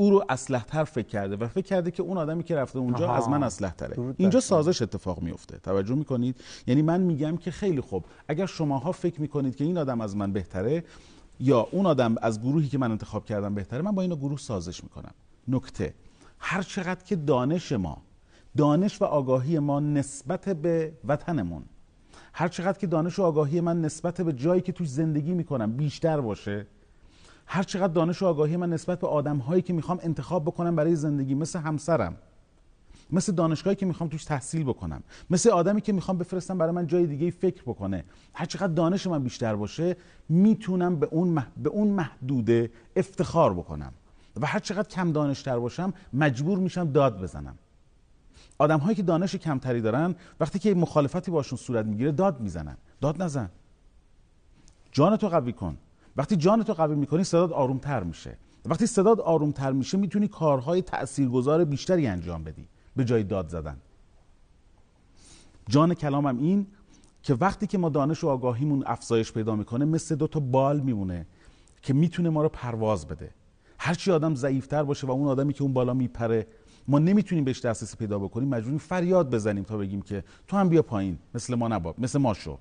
او 0.00 0.10
رو 0.10 0.24
اسلح 0.28 0.62
تر 0.62 0.84
فکر 0.84 1.06
کرده 1.06 1.36
و 1.36 1.48
فکر 1.48 1.66
کرده 1.66 1.90
که 1.90 2.02
اون 2.02 2.18
آدمی 2.18 2.42
که 2.42 2.56
رفته 2.56 2.78
اونجا 2.78 3.12
از 3.12 3.28
من 3.28 3.42
اسلح 3.42 3.70
تره 3.70 4.14
اینجا 4.16 4.40
سازش 4.40 4.82
اتفاق 4.82 5.22
میفته 5.22 5.58
توجه 5.58 5.94
می‌کنید؟ 5.94 6.36
یعنی 6.66 6.82
من 6.82 7.00
میگم 7.00 7.36
که 7.36 7.50
خیلی 7.50 7.80
خوب. 7.80 8.04
اگر 8.28 8.46
شماها 8.46 8.92
فکر 8.92 9.20
می‌کنید 9.20 9.56
که 9.56 9.64
این 9.64 9.78
آدم 9.78 10.00
از 10.00 10.16
من 10.16 10.32
بهتره 10.32 10.84
یا 11.40 11.68
اون 11.70 11.86
آدم 11.86 12.14
از 12.22 12.40
گروهی 12.40 12.68
که 12.68 12.78
من 12.78 12.90
انتخاب 12.90 13.24
کردم 13.24 13.54
بهتره 13.54 13.82
من 13.82 13.94
با 13.94 14.02
این 14.02 14.14
گروه 14.14 14.38
سازش 14.38 14.84
می‌کنم. 14.84 15.12
نکته. 15.48 15.94
هر 16.38 16.62
چقدر 16.62 17.04
که 17.04 17.16
دانش 17.16 17.72
ما 17.72 18.02
دانش 18.56 19.02
و 19.02 19.04
آگاهی 19.04 19.58
ما 19.58 19.80
نسبت 19.80 20.48
به 20.48 20.92
وطنمون 21.04 21.62
هر 22.32 22.48
چقدر 22.48 22.78
که 22.78 22.86
دانش 22.86 23.18
و 23.18 23.22
آگاهی 23.22 23.60
من 23.60 23.80
نسبت 23.80 24.20
به 24.20 24.32
جایی 24.32 24.60
که 24.60 24.72
توش 24.72 24.88
زندگی 24.88 25.34
می‌کنم 25.34 25.72
بیشتر 25.72 26.20
باشه 26.20 26.66
هر 27.52 27.62
چقدر 27.62 27.92
دانش 27.92 28.22
و 28.22 28.26
آگاهی 28.26 28.56
من 28.56 28.70
نسبت 28.70 29.00
به 29.00 29.06
آدم 29.06 29.38
هایی 29.38 29.62
که 29.62 29.72
می‌خوام 29.72 29.98
انتخاب 30.02 30.44
بکنم 30.44 30.76
برای 30.76 30.96
زندگی 30.96 31.34
مثل 31.34 31.58
همسرم 31.58 32.16
مثل 33.10 33.32
دانشگاهی 33.32 33.76
که 33.76 33.86
می‌خوام 33.86 34.08
توش 34.08 34.24
تحصیل 34.24 34.64
بکنم 34.64 35.02
مثل 35.30 35.50
آدمی 35.50 35.80
که 35.80 35.92
می‌خوام 35.92 36.18
بفرستم 36.18 36.58
برای 36.58 36.72
من 36.72 36.86
جای 36.86 37.06
دیگه 37.06 37.30
فکر 37.30 37.62
بکنه 37.62 38.04
هر 38.34 38.44
چقدر 38.44 38.72
دانش 38.72 39.06
من 39.06 39.22
بیشتر 39.22 39.56
باشه 39.56 39.96
می‌تونم 40.28 40.96
به 40.96 41.08
اون, 41.10 41.44
به 41.56 41.70
اون 41.70 41.88
محدوده 41.88 42.70
افتخار 42.96 43.54
بکنم 43.54 43.92
و 44.40 44.46
هر 44.46 44.58
چقدر 44.58 44.88
کم 44.88 45.12
دانشتر 45.12 45.58
باشم 45.58 45.92
مجبور 46.12 46.58
میشم 46.58 46.92
داد 46.92 47.22
بزنم. 47.22 47.58
آدم 48.58 48.78
هایی 48.78 48.96
که 48.96 49.02
دانش 49.02 49.36
کمتری 49.36 49.80
دارن 49.80 50.14
وقتی 50.40 50.58
که 50.58 50.74
مخالفتی 50.74 51.30
باشون 51.30 51.58
صورت 51.58 51.86
می‌گیره 51.86 52.12
داد 52.12 52.40
می‌زنن. 52.40 52.76
داد 53.00 53.22
نزن. 53.22 53.50
جان 54.92 55.16
تو 55.16 55.28
قوی 55.28 55.52
کن. 55.52 55.76
وقتی 56.20 56.36
جان 56.36 56.62
تو 56.62 56.72
قوی 56.72 56.94
می‌کنی 56.94 57.24
صداد 57.24 57.52
آرومتر 57.52 58.02
میشه. 58.02 58.36
وقتی 58.66 58.86
صداد 58.86 59.20
آرومتر 59.20 59.72
میشه 59.72 59.98
می‌تونی 59.98 60.28
کارهای 60.28 60.82
تاثیرگذار 60.82 61.64
بیشتری 61.64 62.06
انجام 62.06 62.44
بدی 62.44 62.66
به 62.96 63.04
جای 63.04 63.22
داد 63.22 63.48
زدن. 63.48 63.76
جان 65.68 65.94
کلامم 65.94 66.38
این 66.38 66.66
که 67.22 67.34
وقتی 67.34 67.66
که 67.66 67.78
ما 67.78 67.88
دانش 67.88 68.24
و 68.24 68.28
آگاهیمون 68.28 68.82
افزایش 68.86 69.32
پیدا 69.32 69.56
می‌کنه 69.56 69.84
مثل 69.84 70.14
دو 70.14 70.26
تا 70.26 70.40
بال 70.40 70.80
میمونه 70.80 71.26
که 71.82 71.94
می‌تونه 71.94 72.30
ما 72.30 72.42
رو 72.42 72.48
پرواز 72.48 73.06
بده. 73.06 73.30
هرچی 73.78 74.12
آدم 74.12 74.34
ضعیفتر 74.34 74.82
باشه 74.82 75.06
و 75.06 75.10
اون 75.10 75.28
آدمی 75.28 75.52
که 75.52 75.62
اون 75.62 75.72
بالا 75.72 75.94
میپره 75.94 76.46
ما 76.88 76.98
نمی‌تونیم 76.98 77.44
بهش 77.44 77.60
دسترسی 77.60 77.96
پیدا 77.96 78.18
بکنیم. 78.18 78.48
مجبوریم 78.48 78.78
فریاد 78.78 79.30
بزنیم 79.30 79.64
تا 79.64 79.76
بگیم 79.76 80.02
که 80.02 80.24
تو 80.48 80.56
هم 80.56 80.68
بیا 80.68 80.82
پایین 80.82 81.18
مثل 81.34 81.54
ما 81.54 81.68
نبا 81.68 81.94
مثل 81.98 82.18
ما 82.18 82.34
شو. 82.34 82.58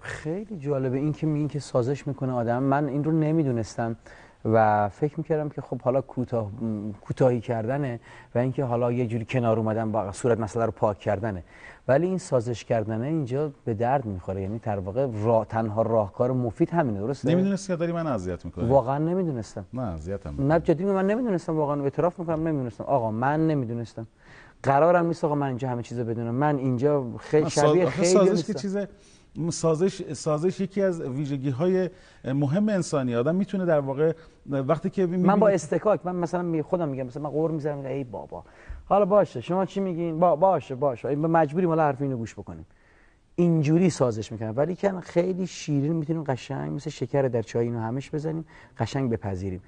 خیلی 0.00 0.58
جالبه 0.58 0.98
این 0.98 1.12
که 1.12 1.26
این 1.26 1.48
که 1.48 1.58
سازش 1.58 2.06
می‌کنه 2.06 2.32
آدم. 2.32 2.62
من 2.62 2.88
این 2.88 3.04
رو 3.04 3.12
نمی‌دونستم 3.12 3.96
و 4.44 4.88
فکر 4.88 5.14
می‌کردم 5.16 5.48
که 5.48 5.60
خب 5.60 5.80
حالا 5.80 6.00
کوتاه 6.00 6.50
کوتاهی 7.00 7.40
کردنه 7.40 8.00
و 8.34 8.38
اینکه 8.38 8.64
حالا 8.64 8.92
یه 8.92 9.06
جوری 9.06 9.24
کنار 9.24 9.58
اومدن 9.58 9.92
با 9.92 10.12
صورت 10.12 10.40
مسئله 10.40 10.64
رو 10.64 10.70
پاک 10.70 10.98
کردنه. 10.98 11.44
ولی 11.88 12.06
این 12.06 12.18
سازش 12.18 12.64
کردنه 12.64 13.06
اینجا 13.06 13.52
به 13.64 13.74
درد 13.74 14.04
می‌خوره. 14.04 14.42
یعنی 14.42 14.58
در 14.58 14.78
واقع 14.78 15.06
راه 15.24 15.44
تنها 15.44 15.82
راهکار 15.82 16.32
مفید 16.32 16.70
همینه 16.70 17.00
درسته؟ 17.00 17.30
نمی‌دونستی 17.30 17.72
که 17.72 17.76
داری 17.76 17.92
من 17.92 18.06
اذیت 18.06 18.44
می‌کنی. 18.44 18.68
واقعا 18.68 18.98
نمی‌دونستم. 18.98 19.64
نه 19.74 19.82
اذیتم 19.82 20.52
نه 20.52 20.60
جدی 20.60 20.84
من 20.84 21.06
نمی‌دونستم 21.06 21.56
واقعا. 21.56 21.82
اعتراف 21.82 22.18
می‌کنم 22.18 22.48
نمی‌دونستم. 22.48 22.84
آقا 22.84 23.10
من 23.10 23.46
نمی‌دونستم. 23.46 24.06
قرارم 24.62 25.06
نیست 25.06 25.24
آقا 25.24 25.34
من 25.34 25.46
اینجا 25.46 25.68
همه 25.68 25.82
چیزو 25.82 26.04
بدونم. 26.04 26.34
من 26.34 26.56
اینجا 26.56 27.04
خیلی 27.18 27.50
شبیه 27.50 27.86
خیلی 27.86 28.08
سازش 28.08 28.44
که 28.46 28.54
چیز 28.54 28.76
سازش 29.50 30.12
سازش 30.12 30.60
یکی 30.60 30.82
از 30.82 31.00
ویژگی 31.00 31.50
های 31.50 31.90
مهم 32.24 32.68
انسانی 32.68 33.14
آدم 33.14 33.34
می‌تونه 33.34 33.64
در 33.64 33.80
واقع 33.80 34.12
وقتی 34.50 34.90
که 34.90 35.06
من 35.06 35.40
با 35.40 35.48
استکاک 35.48 36.00
من 36.04 36.16
مثلا 36.16 36.62
خودم 36.62 36.88
میگم 36.88 37.06
مثلا 37.06 37.22
من 37.22 37.30
قور 37.30 37.50
می‌ذارم 37.50 37.84
ای 37.84 38.04
بابا. 38.04 38.44
حالا 38.84 39.04
باشه 39.04 39.40
شما 39.40 39.66
چی 39.66 39.80
میگین؟ 39.80 40.18
با 40.18 40.36
باشه 40.36 40.74
باشه. 40.74 41.14
مجبوری 41.14 41.66
حالا 41.66 41.82
حرف 41.82 42.02
اینو 42.02 42.16
گوش 42.16 42.34
بکنیم. 42.34 42.66
اینجوری 43.36 43.90
سازش 43.90 44.32
می‌کنم 44.32 44.52
ولی 44.56 44.74
که 44.74 44.92
خیلی 45.00 45.46
شیرین 45.46 45.92
می‌تونیم 45.92 46.24
قشنگ 46.24 46.72
مثل 46.72 46.90
شکر 46.90 47.22
در 47.22 47.42
چای 47.42 47.64
اینو 47.66 47.80
همش 47.80 48.10
بزنیم 48.10 48.44
قشنگ 48.78 49.10
بپذیریم. 49.10 49.62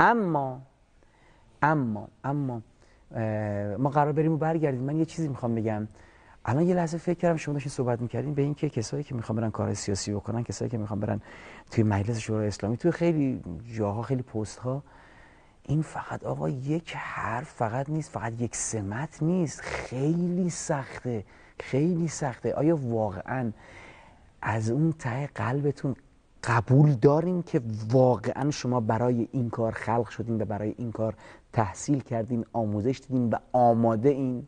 اما 0.00 0.62
اما 1.62 2.08
اما 2.24 2.62
ما 3.78 3.90
قرار 3.90 4.12
بریم 4.12 4.32
و 4.32 4.36
برگردیم. 4.36 4.82
من 4.82 4.98
یه 4.98 5.04
چیزی 5.04 5.28
می‌خوام 5.28 5.54
بگم. 5.54 5.88
الان 6.44 6.68
یه 6.68 6.74
لحظه 6.74 6.98
فکر 6.98 7.18
کردم 7.18 7.36
شما 7.36 7.52
داشتین 7.52 7.72
صحبت 7.72 8.00
می‌کردین 8.00 8.34
به 8.34 8.42
اینکه 8.42 8.68
کسایی 8.68 9.04
که 9.04 9.14
می‌خوان 9.14 9.36
برن 9.36 9.50
کار 9.50 9.74
سیاسی 9.74 10.12
بکنن 10.12 10.44
کسایی 10.44 10.70
که 10.70 10.78
می‌خوان 10.78 11.00
برن 11.00 11.20
توی 11.70 11.84
مجلس 11.84 12.18
شورای 12.18 12.48
اسلامی 12.48 12.76
توی 12.76 12.90
خیلی 12.90 13.42
جاها 13.74 14.02
خیلی 14.02 14.22
پست 14.22 14.58
ها 14.58 14.82
این 15.62 15.82
فقط 15.82 16.24
آقا 16.24 16.48
یک 16.48 16.92
حرف 16.96 17.50
فقط 17.50 17.90
نیست 17.90 18.10
فقط 18.10 18.40
یک 18.40 18.56
سمت 18.56 19.22
نیست. 19.22 19.60
خیلی 19.60 20.50
سخته 20.50 21.24
خیلی 21.60 22.08
سخته. 22.08 22.54
آیا 22.54 22.76
واقعا 22.76 23.52
از 24.42 24.70
اون 24.70 24.92
ته 24.92 25.26
قلبتون 25.26 25.96
قبول 26.44 26.92
دارین 26.92 27.42
که 27.42 27.60
واقعا 27.90 28.50
شما 28.50 28.80
برای 28.80 29.28
این 29.32 29.50
کار 29.50 29.72
خلق 29.72 30.08
شدین 30.08 30.42
و 30.42 30.44
برای 30.44 30.74
این 30.78 30.92
کار 30.92 31.14
تحصیل 31.52 32.00
کردین 32.00 32.44
آموزش 32.52 33.00
دیدین 33.08 33.30
و 33.30 33.36
آماده 33.52 34.08
این؟ 34.08 34.46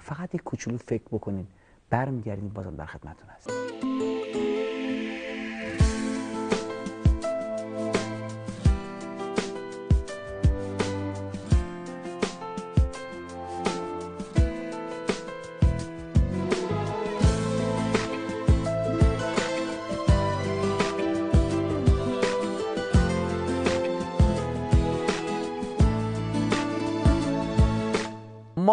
فقط 0.00 0.34
یک 0.34 0.42
کوچولو 0.42 0.78
فکر 0.78 1.04
بکنین 1.12 1.46
برمیگردین 1.90 2.48
بازم 2.48 2.76
در 2.76 2.86
خدمتتون 2.86 3.28
هستیم. 3.36 3.89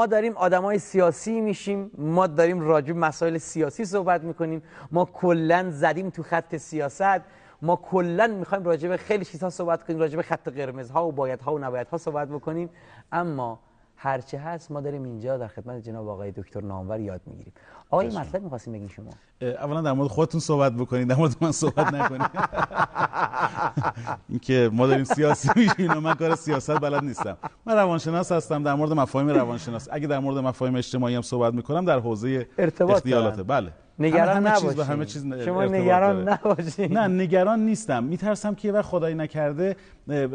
داریم 0.07 0.37
آدمای 0.37 0.79
سیاسی 0.79 1.41
میشیم 1.41 1.91
ما 1.97 2.27
داریم 2.27 2.59
راجع 2.59 2.93
مسائل 2.93 3.37
سیاسی 3.37 3.85
صحبت 3.85 4.23
می‌کنیم. 4.23 4.63
ما 4.91 5.05
کلا 5.05 5.71
زدیم 5.71 6.09
تو 6.09 6.23
خط 6.23 6.55
سیاست. 6.55 7.21
ما 7.61 7.75
کلا 7.75 8.27
می‌خوایم 8.27 8.63
راجع 8.63 8.89
به 8.89 8.97
خیلی 8.97 9.25
چیزها 9.25 9.49
صحبت 9.49 9.83
کنیم 9.83 9.99
راجع 9.99 10.15
به 10.15 10.23
خط 10.23 10.49
قرمزها 10.49 11.07
و 11.07 11.11
بایدها 11.11 11.53
و 11.53 11.59
نبایدها 11.59 11.97
صحبت 11.97 12.27
بکنیم. 12.27 12.69
اما 13.11 13.59
هرچه 13.99 14.39
هست 14.39 14.71
ما 14.71 14.81
داریم 14.81 15.03
اینجا 15.03 15.37
در 15.37 15.47
خدمت 15.47 15.83
جناب 15.83 16.07
آقای 16.07 16.31
دکتر 16.31 16.61
نامور 16.61 16.99
یاد 16.99 17.21
می‌گیریم. 17.25 17.53
آقای 17.89 18.07
مطلب 18.07 18.43
می‌خواستیم 18.43 18.73
بگیم 18.73 18.87
شما. 18.87 19.09
اولا 19.41 19.81
در 19.81 19.93
مورد 19.93 20.09
خودتون 20.09 20.39
صحبت 20.39 20.73
بکنید 20.73 21.07
در 21.07 21.15
مورد 21.15 21.35
من 21.41 21.51
صحبت 21.51 21.93
نکنید. 21.93 22.29
اینکه 24.29 24.69
ما 24.73 24.87
داریم 24.87 25.03
سیاسی 25.03 25.49
میشیم 25.55 25.93
من 25.93 26.13
کار 26.13 26.35
سیاست 26.35 26.79
بلد 26.79 27.03
نیستم. 27.03 27.37
من 27.65 27.75
روانشناس 27.75 28.31
هستم 28.31 28.63
در 28.63 28.73
مورد 28.73 28.91
مفاهیم 28.93 29.29
روانشناس. 29.29 29.87
اگه 29.91 30.07
در 30.07 30.19
مورد 30.19 30.37
مفاهیم 30.37 30.75
اجتماعی 30.75 31.15
هم 31.15 31.21
صحبت 31.21 31.53
می‌کنم 31.53 31.85
در 31.85 31.99
حوزه 31.99 32.47
ارتباط 32.57 32.95
اختیالات 32.95 33.47
بله. 33.47 33.71
نگران 33.99 34.47
نباشین. 34.47 34.81
همه 34.81 35.05
چیز 35.05 35.33
شما 35.33 35.65
نگران 35.65 36.25
داره. 36.25 36.39
نباشین. 36.45 36.97
نه 36.97 37.07
نگران 37.23 37.59
نیستم. 37.59 38.03
میترسم 38.03 38.55
که 38.55 38.67
یه 38.67 38.73
وقت 38.73 38.85
خدایی 38.85 39.15
نکرده 39.15 39.75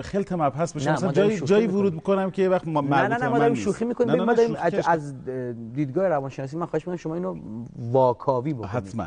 خلط 0.00 0.32
مبحث 0.32 0.72
بشه. 0.72 0.92
مثلا 0.92 1.12
جایی 1.12 1.40
جایی. 1.40 1.66
ورود 1.66 1.94
بکنم 1.96 2.30
که 2.30 2.42
یه 2.42 2.48
وقت 2.48 2.68
ما- 2.68 2.80
نه 2.80 3.08
نه 3.08 3.16
نه 3.16 3.28
ما 3.28 3.38
داریم. 3.38 3.54
شوخی 3.54 3.84
می‌کنیم. 3.84 4.24
ما 4.24 4.34
داریم 4.34 4.56
از, 4.86 5.14
دیدگاه 5.72 6.08
روانشناسی 6.08 6.56
من 6.56 6.66
خواهش 6.66 6.82
می‌کنم 6.82 6.96
شما 6.96 7.14
اینو 7.14 7.36
واکاوی 7.78 8.52
بکنید. 8.52 8.70
حتما. 8.70 9.06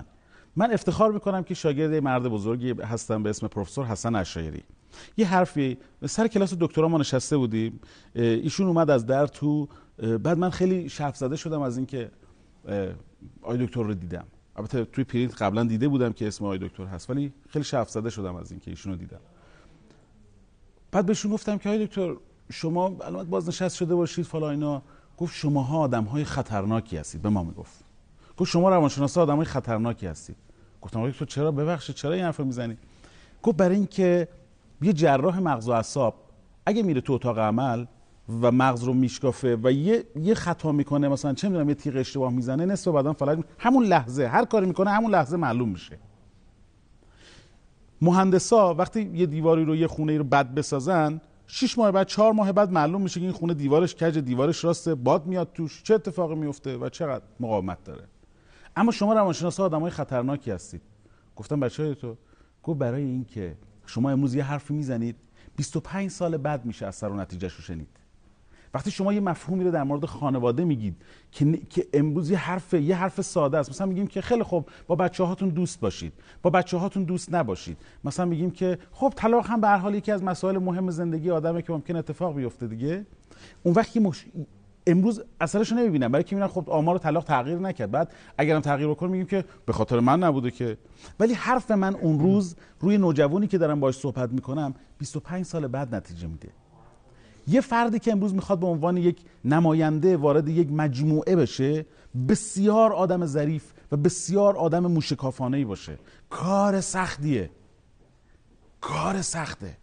من 0.55 0.71
افتخار 0.71 1.11
می‌کنم 1.11 1.43
که 1.43 1.53
شاگرد 1.53 1.93
مرد 1.93 2.23
بزرگی 2.23 2.71
هستم 2.71 3.23
به 3.23 3.29
اسم 3.29 3.47
پروفسور 3.47 3.85
حسن 3.85 4.15
اشایری 4.15 4.63
یه 5.17 5.27
حرفی 5.27 5.77
سر 6.05 6.27
کلاس 6.27 6.53
دکترا 6.59 6.87
ما 6.87 6.97
نشسته 6.97 7.37
بودیم. 7.37 7.79
ایشون 8.15 8.67
اومد 8.67 8.89
از 8.89 9.05
در 9.05 9.27
تو 9.27 9.67
بعد 10.23 10.37
من 10.37 10.49
خیلی 10.49 10.89
شرف 10.89 11.17
زده 11.17 11.35
شدم 11.35 11.61
از 11.61 11.77
اینکه 11.77 12.11
آقای 13.41 13.65
دکتر 13.65 13.83
رو 13.83 13.93
دیدم. 13.93 14.25
البته 14.55 14.85
توی 14.85 15.03
پرینت 15.03 15.41
قبلا 15.41 15.63
دیده 15.63 15.87
بودم 15.87 16.13
که 16.13 16.27
اسم 16.27 16.45
آقای 16.45 16.57
دکتر 16.57 16.85
هست 16.85 17.09
ولی 17.09 17.33
خیلی 17.49 17.65
شرف 17.65 17.89
زده 17.89 18.09
شدم 18.09 18.35
از 18.35 18.51
اینکه 18.51 18.71
ایشون 18.71 18.91
رو 18.91 18.97
دیدم. 18.97 19.19
بعد 20.91 21.05
بهشون 21.05 21.31
گفتم 21.31 21.57
که 21.57 21.69
آقای 21.69 21.85
دکتر 21.85 22.15
شما 22.51 22.87
علامت 22.87 23.27
بازنشست 23.27 23.75
شده 23.75 23.95
باشید 23.95 24.25
فلا 24.25 24.49
اینا. 24.49 24.81
گفت 25.17 25.35
شماها 25.35 25.79
آدم 25.79 26.03
های 26.03 26.23
خطرناکی 26.23 26.97
هستید. 26.97 27.21
به 27.21 27.29
ما 27.29 27.43
می‌گفت. 27.43 27.83
گفت 28.37 28.51
شما 28.51 28.69
روانشناسا 28.69 29.21
آدم 29.21 29.35
های 29.35 29.45
خطرناکی 29.45 30.07
هستید. 30.07 30.35
گفتم 30.81 30.99
آقای 30.99 31.11
دکتر 31.11 31.25
چرا؟ 31.25 31.51
ببخشید 31.51 31.95
چرا 31.95 32.13
این 32.13 32.23
حرف 32.23 32.39
می‌زنی 32.39 32.77
گفت 33.43 33.57
برای 33.57 33.75
اینکه 33.75 34.27
یه 34.81 34.93
جراح 34.93 35.39
مغز 35.39 35.67
و 35.67 35.71
اعصاب 35.71 36.15
اگه 36.65 36.83
میره 36.83 37.01
تو 37.01 37.13
اتاق 37.13 37.39
عمل 37.39 37.85
و 38.41 38.51
مغز 38.51 38.83
رو 38.83 38.93
میشکافه 38.93 39.57
و 39.63 39.71
یه 39.71 40.03
یه 40.15 40.33
خطا 40.33 40.71
می‌کنه 40.71 41.07
مثلا 41.07 41.33
چه 41.33 41.49
می‌دونم 41.49 41.69
یه 41.69 41.75
تیغ 41.75 41.95
اشتباه 41.95 42.33
می‌زنه 42.33 42.65
نصف 42.65 42.91
بدن 42.91 43.13
فلج 43.13 43.39
همون 43.59 43.85
لحظه 43.85 44.27
هر 44.27 44.45
کاری 44.45 44.65
می‌کنه 44.65 44.89
همون 44.89 45.11
لحظه 45.11 45.37
معلوم 45.37 45.69
میشه. 45.69 45.99
مهندسا 48.01 48.73
وقتی 48.73 49.01
یه 49.13 49.25
دیواری 49.25 49.65
رو 49.65 49.75
یه 49.75 49.87
خونه 49.87 50.17
رو 50.17 50.23
بد 50.23 50.53
بسازن 50.53 51.21
شش 51.47 51.77
ماه 51.77 51.91
بعد 51.91 52.07
چهار 52.07 52.33
ماه 52.33 52.51
بعد 52.51 52.71
معلوم 52.71 53.01
میشه 53.01 53.19
که 53.19 53.25
این 53.25 53.35
خونه 53.35 53.53
دیوارش 53.53 53.95
کج 53.95 54.17
دیوارش 54.17 54.63
راسته 54.63 54.95
باد 54.95 55.25
میاد 55.25 55.51
توش 55.53 55.83
چه 55.83 55.93
اتفاقی 55.93 56.35
میفته 56.35 56.77
و 56.77 56.89
چقدر 56.89 57.23
مقاومت 57.39 57.83
داره. 57.83 58.03
اما 58.75 58.91
شما 58.91 59.13
روانشناسا 59.13 59.65
آدمای 59.65 59.91
خطرناکی 59.91 60.51
هستید. 60.51 60.81
گفتم 61.35 61.59
بچه 61.59 61.95
تو 61.95 62.17
گفت 62.63 62.79
برای 62.79 63.03
اینکه 63.03 63.57
شما 63.85 64.09
امروز 64.09 64.35
یه 64.35 64.43
حرفی 64.43 64.73
می‌زنید 64.73 65.15
25 65.55 66.09
سال 66.11 66.37
بعد 66.37 66.65
میشه 66.65 66.87
اثر 66.87 67.09
و 67.09 67.15
نتیجهش 67.15 67.53
رو 67.53 67.61
شنید. 67.61 67.87
وقتی 68.75 68.91
شما 68.91 69.13
یه 69.13 69.19
مفهومی 69.19 69.63
رو 69.63 69.71
در 69.71 69.83
مورد 69.83 70.05
خانواده 70.05 70.65
میگید 70.65 70.95
که, 71.31 71.57
که 71.69 71.87
امروز 71.93 72.31
یه 72.31 72.37
حرف 72.37 72.73
یه 72.73 72.95
حرف 72.95 73.21
ساده 73.21 73.57
است. 73.57 73.69
مثلا 73.69 73.87
میگیم 73.87 74.07
که 74.07 74.21
خیلی 74.21 74.43
خوب 74.43 74.69
با 74.87 74.95
بچه 74.95 75.23
هاتون 75.23 75.49
دوست 75.49 75.79
باشید. 75.79 76.13
با 76.41 76.49
بچه 76.49 76.77
هاتون 76.77 77.03
دوست 77.03 77.33
نباشید. 77.33 77.77
مثلا 78.03 78.25
میگیم 78.25 78.51
که 78.51 78.77
خب 78.91 79.13
طلاق 79.15 79.47
هم 79.47 79.61
به 79.61 79.67
هر 79.67 79.77
حال 79.77 79.95
یکی 79.95 80.11
از 80.11 80.23
مسائل 80.23 80.57
مهم 80.57 80.91
زندگی 80.91 81.31
آدمه 81.31 81.61
که 81.61 81.73
ممکن 81.73 81.95
اتفاق 81.95 82.35
بیفته 82.35 82.67
دیگه. 82.67 83.05
اون 83.63 83.75
وقت 83.75 83.91
که 83.91 83.99
مش... 83.99 84.25
امروز 84.87 85.23
اثرش 85.41 85.71
رو 85.71 85.77
نمی‌بینم. 85.77 86.11
برای 86.11 86.23
که 86.23 86.35
می‌بینن 86.35 86.53
خب 86.53 86.69
آمار 86.69 86.97
طلاق 86.97 87.23
تغییر 87.23 87.57
نکرد. 87.57 87.91
بعد 87.91 88.13
اگرم 88.37 88.61
تغییر 88.61 88.89
بکنه 88.89 89.09
میگیم 89.09 89.27
که 89.27 89.45
به 89.65 89.73
خاطر 89.73 89.99
من 89.99 90.23
نبوده 90.23 90.51
که. 90.51 90.77
ولی 91.19 91.33
حرف 91.33 91.71
من 91.71 91.95
اون 91.95 92.19
روز 92.19 92.55
روی 92.79 92.97
نوجوانی 92.97 93.47
که 93.47 93.57
دارم 93.57 93.79
باش 93.79 93.97
صحبت 93.97 94.31
می‌کنم 94.31 94.73
25 94.97 95.45
سال 95.45 95.67
بعد 95.67 95.95
نتیجه 95.95 96.27
میده. 96.27 96.49
یه 97.47 97.61
فردی 97.61 97.99
که 97.99 98.11
امروز 98.11 98.33
می‌خواد 98.33 98.59
به 98.59 98.67
عنوان 98.67 98.97
یک 98.97 99.21
نماینده 99.45 100.17
وارد 100.17 100.49
یک 100.49 100.71
مجموعه 100.71 101.35
بشه 101.35 101.85
بسیار 102.29 102.93
آدم 102.93 103.25
ظریف 103.25 103.73
و 103.91 103.97
بسیار 103.97 104.57
آدم 104.57 104.87
موشکافانه 104.87 105.57
ای 105.57 105.65
باشه. 105.65 105.99
کار 106.29 106.81
سختیه. 106.81 107.49
کار 108.81 109.21
سخته. 109.21 109.77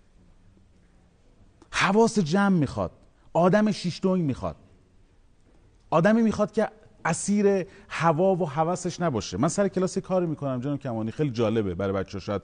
حواس 1.71 2.19
جمع 2.19 2.59
می‌خواد. 2.59 2.91
آدم 3.33 3.71
شیشتونگ 3.71 4.25
می‌خواد. 4.25 4.57
آدمی 5.91 6.23
می‌خواد 6.23 6.53
که 6.53 6.69
اسیر 7.05 7.67
هوا 7.89 8.37
و 8.37 8.49
هوسش 8.49 9.01
نباشه. 9.01 9.37
من 9.37 9.49
سر 9.49 9.69
کلاس 9.69 9.99
کاری 9.99 10.27
می‌کنم 10.27 10.61
جناب 10.61 10.79
کمانی. 10.79 11.11
خیلی 11.11 11.31
جالبه 11.31 11.75
برای 11.75 11.93
بچه 11.93 12.21
شاید 12.21 12.43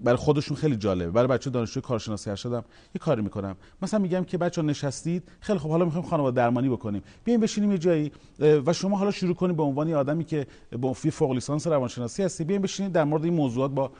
برای 0.00 0.16
خودشون 0.16 0.56
خیلی 0.56 0.76
جالبه. 0.76 1.10
برای 1.10 1.28
بچه 1.28 1.50
دانشجوی 1.50 1.82
کارشناسی 1.82 2.30
ارشدم 2.30 2.64
یه 2.94 2.98
کاری 3.00 3.22
می‌کنم. 3.22 3.56
مثلا 3.82 4.00
میگم 4.00 4.24
که 4.24 4.38
بچه 4.38 4.62
نشستید 4.62 5.22
خیلی 5.40 5.58
خب 5.58 5.68
حالا 5.68 5.84
می‌خوایم 5.84 6.06
خانواده 6.06 6.36
درمانی 6.36 6.68
بکنیم. 6.68 7.02
بیاین 7.24 7.40
بشینیم 7.40 7.72
یه 7.72 7.78
جایی 7.78 8.12
و 8.38 8.72
شما 8.72 8.98
حالا 8.98 9.10
شروع 9.10 9.34
کنید 9.34 9.56
به 9.56 9.62
عنوان 9.62 9.92
آدمی 9.92 10.24
که 10.24 10.46
با 10.78 10.92
فوق 10.92 11.32
لیسانس 11.32 11.66
روانشناسی 11.66 12.22
هستی 12.22 12.44
بیاین 12.44 12.62
بشینید 12.62 12.92
در 12.92 13.04
مورد 13.04 13.24
این 13.24 13.34
موضوعات 13.34 13.70
با 13.70 13.90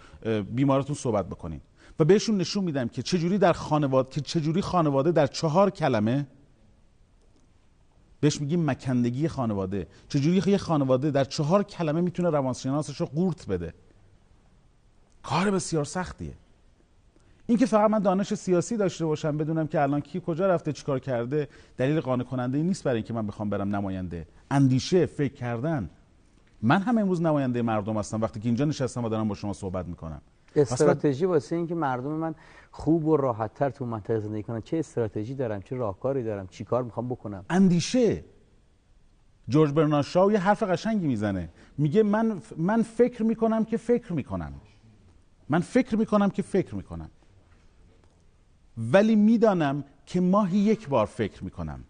بیمارتون 0.54 0.96
صحبت 0.96 1.26
بکنید 1.26 1.62
و 2.00 2.04
بهشون 2.04 2.36
نشون 2.36 2.64
میدم 2.64 2.88
که 2.88 3.02
چجوری 3.02 3.38
در 3.38 3.52
خانواده 3.52 4.10
که 4.10 4.20
چجوری 4.20 4.62
خانواده 4.62 5.12
در 5.12 5.26
چهار 5.26 5.70
کلمه 5.70 6.26
بهش 8.20 8.40
میگیم 8.40 8.70
مکندگی 8.70 9.28
خانواده. 9.28 9.86
چجوری 10.08 10.50
یه 10.50 10.58
خانواده 10.58 11.10
در 11.10 11.24
چهار 11.24 11.62
کلمه 11.62 12.00
می‌تونه 12.00 12.30
روانشناسش 12.30 12.96
رو 12.96 13.06
قورت 13.06 13.46
بده؟ 13.46 13.74
کار 15.22 15.50
بسیار 15.50 15.84
سختیه. 15.84 16.32
این 17.46 17.58
که 17.58 17.66
فقط 17.66 17.90
من 17.90 17.98
دانش 17.98 18.34
سیاسی 18.34 18.76
داشته 18.76 19.06
باشم 19.06 19.36
بدونم 19.36 19.66
که 19.66 19.82
الان 19.82 20.00
کی 20.00 20.22
کجا 20.26 20.46
رفته 20.46 20.72
چیکار 20.72 20.98
کرده 20.98 21.48
دلیل 21.76 22.00
قانع 22.00 22.24
کننده 22.24 22.58
ای 22.58 22.64
نیست 22.64 22.84
برای 22.84 22.96
اینکه 22.96 23.12
من 23.12 23.26
بخوام 23.26 23.50
برم 23.50 23.76
نماینده. 23.76 24.26
اندیشه 24.50 25.06
فکر 25.06 25.34
کردن. 25.34 25.90
من 26.62 26.82
هم 26.82 26.98
امروز 26.98 27.22
نماینده 27.22 27.62
مردم 27.62 27.96
هستم. 27.96 28.20
وقتی 28.20 28.40
که 28.40 28.48
اینجا 28.48 28.64
نشستم 28.64 29.04
و 29.04 29.08
دارم 29.08 29.28
با 29.28 29.34
شما 29.34 29.52
صحبت 29.52 29.86
می‌کنم. 29.86 30.20
استراتژی 30.56 31.24
واسه 31.24 31.56
اینکه 31.56 31.74
مردم 31.74 32.10
من 32.10 32.34
خوب 32.70 33.06
و 33.06 33.16
راحتتر 33.16 33.70
تو 33.70 33.86
منطقه 33.86 34.20
زندگی 34.20 34.42
کنن. 34.42 34.60
چه 34.60 34.76
استراتژی 34.76 35.34
دارم 35.34 35.62
چه 35.62 35.76
راهکاری 35.76 36.22
دارم 36.22 36.46
چی 36.46 36.64
کار 36.64 36.82
می‌خوام 36.82 37.08
بکنم؟ 37.08 37.44
اندیشه. 37.50 38.24
جورج 39.48 39.72
برناشاو 39.72 40.32
یه 40.32 40.38
حرف 40.38 40.62
قشنگی 40.62 41.06
می‌زنه. 41.06 41.48
میگه 41.78 42.02
من 42.02 42.40
من 42.56 42.82
فکر 42.82 43.22
می‌کنم 43.22 43.64
که 43.64 43.76
فکر 43.76 44.12
می‌کنم. 44.12 44.52
من 45.48 45.60
فکر 45.60 45.96
می‌کنم 45.96 46.30
که 46.30 46.42
فکر 46.42 46.74
می‌کنم. 46.74 47.10
ولی 48.78 49.16
می‌دانم 49.16 49.84
که 50.06 50.20
ماهی 50.20 50.58
یک 50.58 50.88
بار 50.88 51.06
فکر 51.06 51.44
می‌کنم. 51.44 51.84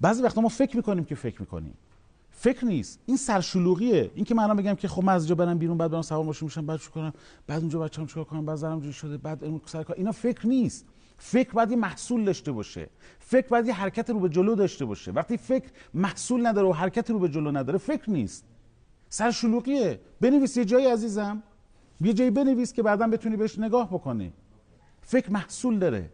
بعضی 0.00 0.22
وقتا 0.22 0.40
ما 0.40 0.48
فکر 0.48 0.76
می‌کنیم 0.76 1.04
که 1.04 1.14
فکر 1.14 1.40
می‌کنیم. 1.40 1.74
فکر 2.30 2.64
نیست. 2.64 3.00
این 3.06 3.16
سرشلوغیه. 3.16 4.10
این 4.14 4.24
که 4.24 4.34
من 4.34 4.56
بگم 4.56 4.74
که 4.74 4.88
خب 4.88 5.04
من 5.04 5.12
از 5.12 5.22
اینجا 5.22 5.34
برم 5.34 5.58
بیرون 5.58 5.78
بعد 5.78 5.90
برم 5.90 6.02
سوار 6.02 6.24
ماشین 6.24 6.46
میشم 6.46 6.66
بعد 6.66 6.80
چی 6.80 6.90
کنم؟ 6.90 7.12
بعد 7.46 7.60
اونجا 7.60 7.78
بچه‌ام 7.78 8.06
چیکار 8.06 8.24
کنم؟ 8.24 8.46
بعد 8.46 8.56
زنم 8.56 8.80
جوری 8.80 8.92
شده 8.92 9.16
بعد 9.16 9.44
اون 9.44 9.60
سر 9.66 9.82
کار. 9.82 9.96
اینا 9.96 10.12
فکر 10.12 10.46
نیست. 10.46 10.86
فکر 11.18 11.52
باید 11.52 11.70
یه 11.70 11.76
محصول 11.76 12.24
داشته 12.24 12.52
باشه. 12.52 12.88
فکر 13.18 13.48
باید 13.48 13.66
یه 13.66 13.74
حرکت 13.74 14.10
رو 14.10 14.20
به 14.20 14.28
جلو 14.28 14.54
داشته 14.54 14.84
باشه. 14.84 15.12
وقتی 15.12 15.36
فکر 15.36 15.70
محصول 15.94 16.46
نداره 16.46 16.68
و 16.68 16.72
حرکت 16.72 17.10
رو 17.10 17.18
به 17.18 17.28
جلو 17.28 17.52
نداره 17.52 17.78
فکر 17.78 18.10
نیست. 18.10 18.44
سرشلوغیه. 19.08 20.00
بنویس 20.20 20.56
یه 20.56 20.64
جایی 20.64 20.86
عزیزم. 20.86 21.42
یه 22.00 22.12
جایی 22.12 22.30
بنویس 22.30 22.72
که 22.72 22.82
بعدا 22.82 23.06
بتونی 23.06 23.36
بهش 23.36 23.58
نگاه 23.58 23.90
بکنی. 23.90 24.32
فکر 25.02 25.30
محصول 25.30 25.78
داره. 25.78 26.10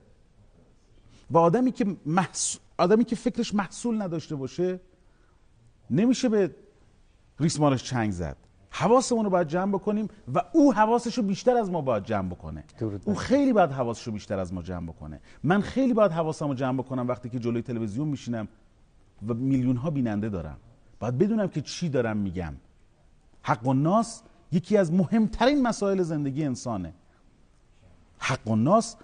و 1.31 1.39
آدمی 1.39 1.73
که 1.73 1.97
محص... 2.07 2.57
آدمی 2.79 3.05
که 3.05 3.17
فکرش 3.17 3.55
محصول 3.55 4.03
نداشته 4.03 4.37
باشه 4.37 4.81
نمیشه 5.91 6.29
به 6.29 6.55
ریسمانش 7.41 7.83
چنگ 7.83 8.13
زد. 8.13 8.37
حواسمون 8.71 9.25
رو 9.25 9.31
باید 9.31 9.49
جمع 9.49 9.73
بکنیم 9.73 10.09
و 10.35 10.43
او 10.53 10.75
حواسش 10.75 11.19
رو 11.19 11.23
بیشتر 11.23 11.57
از 11.57 11.71
ما 11.71 11.81
باید 11.81 12.05
جمع 12.05 12.29
بکنه. 12.29 12.65
او 13.05 13.15
خیلی 13.15 13.53
باید 13.53 13.71
حواسش 13.71 14.07
رو 14.07 14.13
بیشتر 14.13 14.39
از 14.39 14.53
ما 14.53 14.63
جمع 14.63 14.87
بکنه. 14.87 15.21
من 15.43 15.61
خیلی 15.61 15.95
باید 15.95 16.13
حواسم 16.13 16.49
رو 16.49 16.55
جمع 16.55 16.79
بکنم 16.83 17.09
وقتی 17.09 17.29
که 17.29 17.39
جلوی 17.39 17.63
تلویزیون 17.63 18.09
میشینم 18.09 18.49
و 19.29 19.35
میلیون 19.35 19.77
ها 19.77 19.91
بیننده 19.91 20.29
دارم. 20.29 20.57
باید 21.01 21.19
بدونم 21.19 21.49
که 21.49 21.61
چی 21.61 21.89
دارم 21.89 22.17
میگم. 22.17 22.55
حق 23.45 23.67
و 23.67 23.73
ناس 23.73 24.23
یکی 24.53 24.77
از 24.77 24.93
مهمترین 24.93 25.63
مسائل 25.63 26.03
زندگی 26.03 26.45
انسانه. 26.45 26.95
حق 28.19 28.49
و 28.49 28.57
ناس 28.57 28.97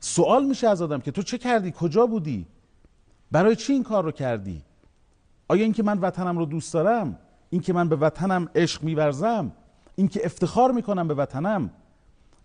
سوال 0.00 0.44
میشه 0.44 0.68
از 0.68 0.82
آدم 0.82 1.00
که 1.00 1.10
تو 1.10 1.22
چه 1.22 1.38
کردی؟ 1.38 1.72
کجا 1.78 2.06
بودی؟ 2.06 2.46
برای 3.30 3.56
چی 3.56 3.72
این 3.72 3.82
کار 3.82 4.04
رو 4.04 4.10
کردی؟ 4.10 4.62
آیا 5.48 5.62
اینکه 5.62 5.82
من 5.82 5.98
وطنم 5.98 6.38
رو 6.38 6.46
دوست 6.46 6.74
دارم؟ 6.74 7.18
اینکه 7.50 7.72
من 7.72 7.88
به 7.88 7.96
وطنم 7.96 8.48
عشق 8.54 8.82
میورزم؟ 8.82 9.52
اینکه 9.96 10.20
افتخار 10.24 10.72
می‌کنم 10.72 11.08
به 11.08 11.14
وطنم؟ 11.14 11.70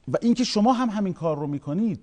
و 0.08 0.18
اینکه 0.22 0.44
شما 0.44 0.74
هم 0.74 0.90
همین 0.90 1.14
کار 1.14 1.38
رو 1.38 1.48
می‌کنید؟ 1.48 2.00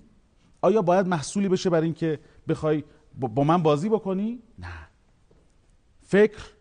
آیا 0.62 0.82
باید 0.82 1.06
محصولی 1.06 1.48
بشه 1.48 1.70
برای 1.70 1.84
اینکه 1.84 2.20
بخوای 2.48 2.84
با 3.18 3.44
من 3.44 3.62
بازی 3.62 3.88
بکنی؟ 3.88 4.42
نه. 4.58 4.88
فکر 6.02 6.57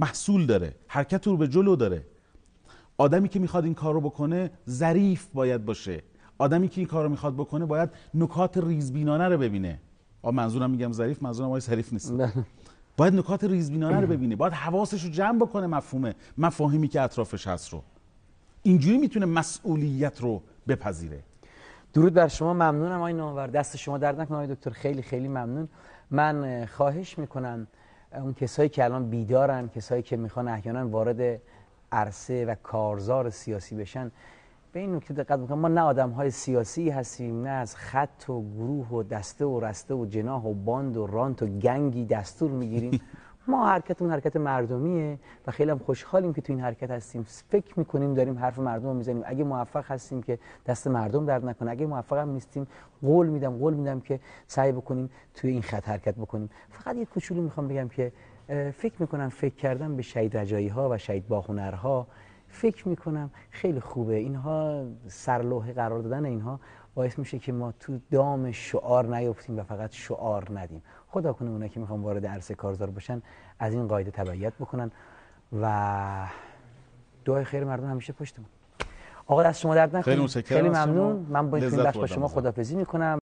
محصول 0.00 0.46
داره 0.46 0.74
حرکت 0.86 1.26
رو 1.26 1.36
به 1.36 1.48
جلو 1.48 1.76
داره. 1.76 2.02
آدمی 2.98 3.28
که 3.28 3.38
می‌خواد 3.38 3.64
این 3.64 3.74
کار 3.74 3.94
رو 3.94 4.00
بکنه 4.00 4.50
ظریف 4.68 5.26
باید 5.34 5.64
باشه. 5.64 6.02
آدمی 6.38 6.68
که 6.68 6.80
این 6.80 6.88
کار 6.88 7.04
رو 7.04 7.10
می‌خواد 7.10 7.34
بکنه 7.34 7.66
باید 7.66 7.90
نکات 8.14 8.58
ریزبینانه 8.58 9.28
رو 9.28 9.38
ببینه. 9.38 9.78
آ 10.22 10.30
منظورم 10.30 10.70
میگم 10.70 10.92
ظریف 10.92 11.22
منظورم 11.22 11.48
آقای 11.48 11.60
ظریف 11.60 11.92
نیست. 11.92 12.12
باید 12.96 13.14
نکات 13.14 13.44
ریزبینانه 13.44 14.00
رو 14.00 14.06
ببینه. 14.06 14.36
باید 14.36 14.52
حواسش 14.52 15.04
رو 15.04 15.10
جمع 15.10 15.38
بکنه 15.38 15.66
مفهومه. 15.66 16.14
مفاهیمی 16.38 16.88
که 16.88 17.00
اطرافش 17.00 17.46
هست 17.46 17.72
رو. 17.72 17.82
اینجوری 18.62 18.98
می‌تونه 18.98 19.26
مسئولیت 19.26 20.20
رو 20.20 20.42
بپذیره. 20.68 21.22
درود 21.92 22.14
بر 22.14 22.28
شما. 22.28 22.54
ممنونم 22.54 22.98
آقای 22.98 23.12
نامور 23.12 23.46
دست 23.46 23.76
شما 23.76 23.98
درد 23.98 24.20
نکنه 24.20 24.36
آقای 24.36 24.54
دکتر. 24.54 24.70
خیلی 24.70 25.02
خیلی 25.02 25.28
ممنون. 25.28 25.68
من 26.10 26.66
خواهش 26.66 27.18
می‌کنم 27.18 27.66
اون 28.14 28.34
کسایی 28.34 28.68
که 28.68 28.84
الان 28.84 29.10
بیدارن 29.10 29.68
کسایی 29.68 30.02
که 30.02 30.16
می‌خوان 30.16 30.48
احیانا 30.48 30.88
وارد 30.88 31.40
عرصه 31.92 32.44
و 32.44 32.54
کارزار 32.62 33.30
سیاسی 33.30 33.76
بشن 33.76 34.10
به 34.72 34.80
این 34.80 34.94
نکته 34.94 35.14
دقت 35.14 35.38
بکنم 35.38 35.58
ما 35.58 35.68
نه 35.68 35.80
آدم 35.80 36.10
های 36.10 36.30
سیاسی 36.30 36.90
هستیم 36.90 37.42
نه 37.42 37.50
از 37.50 37.76
خط 37.76 38.28
و 38.28 38.42
گروه 38.42 38.88
و 38.88 39.02
دسته 39.02 39.44
و 39.44 39.60
رسته 39.60 39.94
و 39.94 40.06
جناح 40.06 40.44
و 40.44 40.54
باند 40.54 40.96
و 40.96 41.06
رانت 41.06 41.42
و 41.42 41.46
گنگی 41.46 42.04
دستور 42.04 42.50
می‌گیریم. 42.50 43.00
ما 43.48 43.68
حرکت 43.68 44.02
اون 44.02 44.10
حرکت 44.10 44.36
مردمیه 44.36 45.18
و 45.46 45.50
خیلی 45.50 45.70
هم 45.70 45.78
خوشحالیم 45.78 46.32
که 46.32 46.40
تو 46.40 46.52
این 46.52 46.62
حرکت 46.62 46.90
هستیم. 46.90 47.22
فکر 47.22 47.78
می‌کنیم 47.78 48.14
داریم 48.14 48.38
حرف 48.38 48.58
مردم 48.58 48.86
رو 48.86 48.94
می‌زنیم. 48.94 49.22
اگه 49.26 49.44
موفق 49.44 49.84
هستیم 49.86 50.22
که 50.22 50.38
دست 50.66 50.86
مردم 50.86 51.26
درد 51.26 51.46
نکنه. 51.46 51.70
اگه 51.70 51.86
موفق 51.86 52.16
هم 52.16 52.28
نیستیم 52.28 52.66
قول 53.02 53.26
میدم 53.26 53.58
قول 53.58 53.74
میدم 53.74 54.00
که 54.00 54.20
سعی 54.46 54.72
بکنیم 54.72 55.10
توی 55.34 55.50
این 55.50 55.62
خط 55.62 55.88
حرکت 55.88 56.14
بکنیم. 56.14 56.50
فقط 56.70 56.96
یه 56.96 57.04
کوچولو 57.04 57.42
می‌خوام 57.42 57.68
بگم 57.68 57.88
که 57.88 58.12
فکر 58.72 58.94
می‌کنم 58.98 59.28
فکر 59.28 59.54
کردم 59.54 59.96
به 59.96 60.02
شهید 60.02 60.36
رجایی 60.36 60.68
ها 60.68 60.88
و 60.90 60.98
شهید 60.98 61.28
باهنرها 61.28 62.06
فکر 62.48 62.88
می‌کنم 62.88 63.30
خیلی 63.50 63.80
خوبه. 63.80 64.14
اینها 64.14 64.84
سرلوحه 65.06 65.72
قرار 65.72 66.00
دادن 66.00 66.24
اینها. 66.24 66.60
باعث 66.98 67.18
میشه 67.18 67.38
که 67.38 67.52
ما 67.52 67.72
تو 67.80 67.98
دام 68.10 68.52
شعار 68.52 69.16
نیفتیم 69.16 69.58
و 69.58 69.62
فقط 69.62 69.92
شعار 69.92 70.58
ندیم. 70.58 70.82
خدا 71.08 71.32
کنه 71.32 71.50
اونایی 71.50 71.70
که 71.70 71.80
می‌خوان 71.80 72.00
وارد 72.00 72.26
عرصه 72.26 72.54
کارزار 72.54 72.90
باشن 72.90 73.22
از 73.58 73.74
این 73.74 73.88
قاعده 73.88 74.10
تبعیت 74.10 74.52
بکنن 74.54 74.90
و 75.62 76.26
دعای 77.24 77.44
خیر 77.44 77.64
مردم 77.64 77.90
همیشه 77.90 78.12
پشتمون. 78.12 78.48
آقا 79.26 79.42
دست 79.42 79.60
شما 79.60 79.74
درد 79.74 79.96
نکنه. 79.96 80.26
خیلی, 80.26 80.42
خیلی 80.42 80.68
ممنون. 80.68 81.26
من 81.30 81.50
با 81.50 81.56
این 81.56 81.90
با 81.94 82.06
شما 82.06 82.28
خدافظی 82.28 82.76
می‌کنم. 82.76 83.18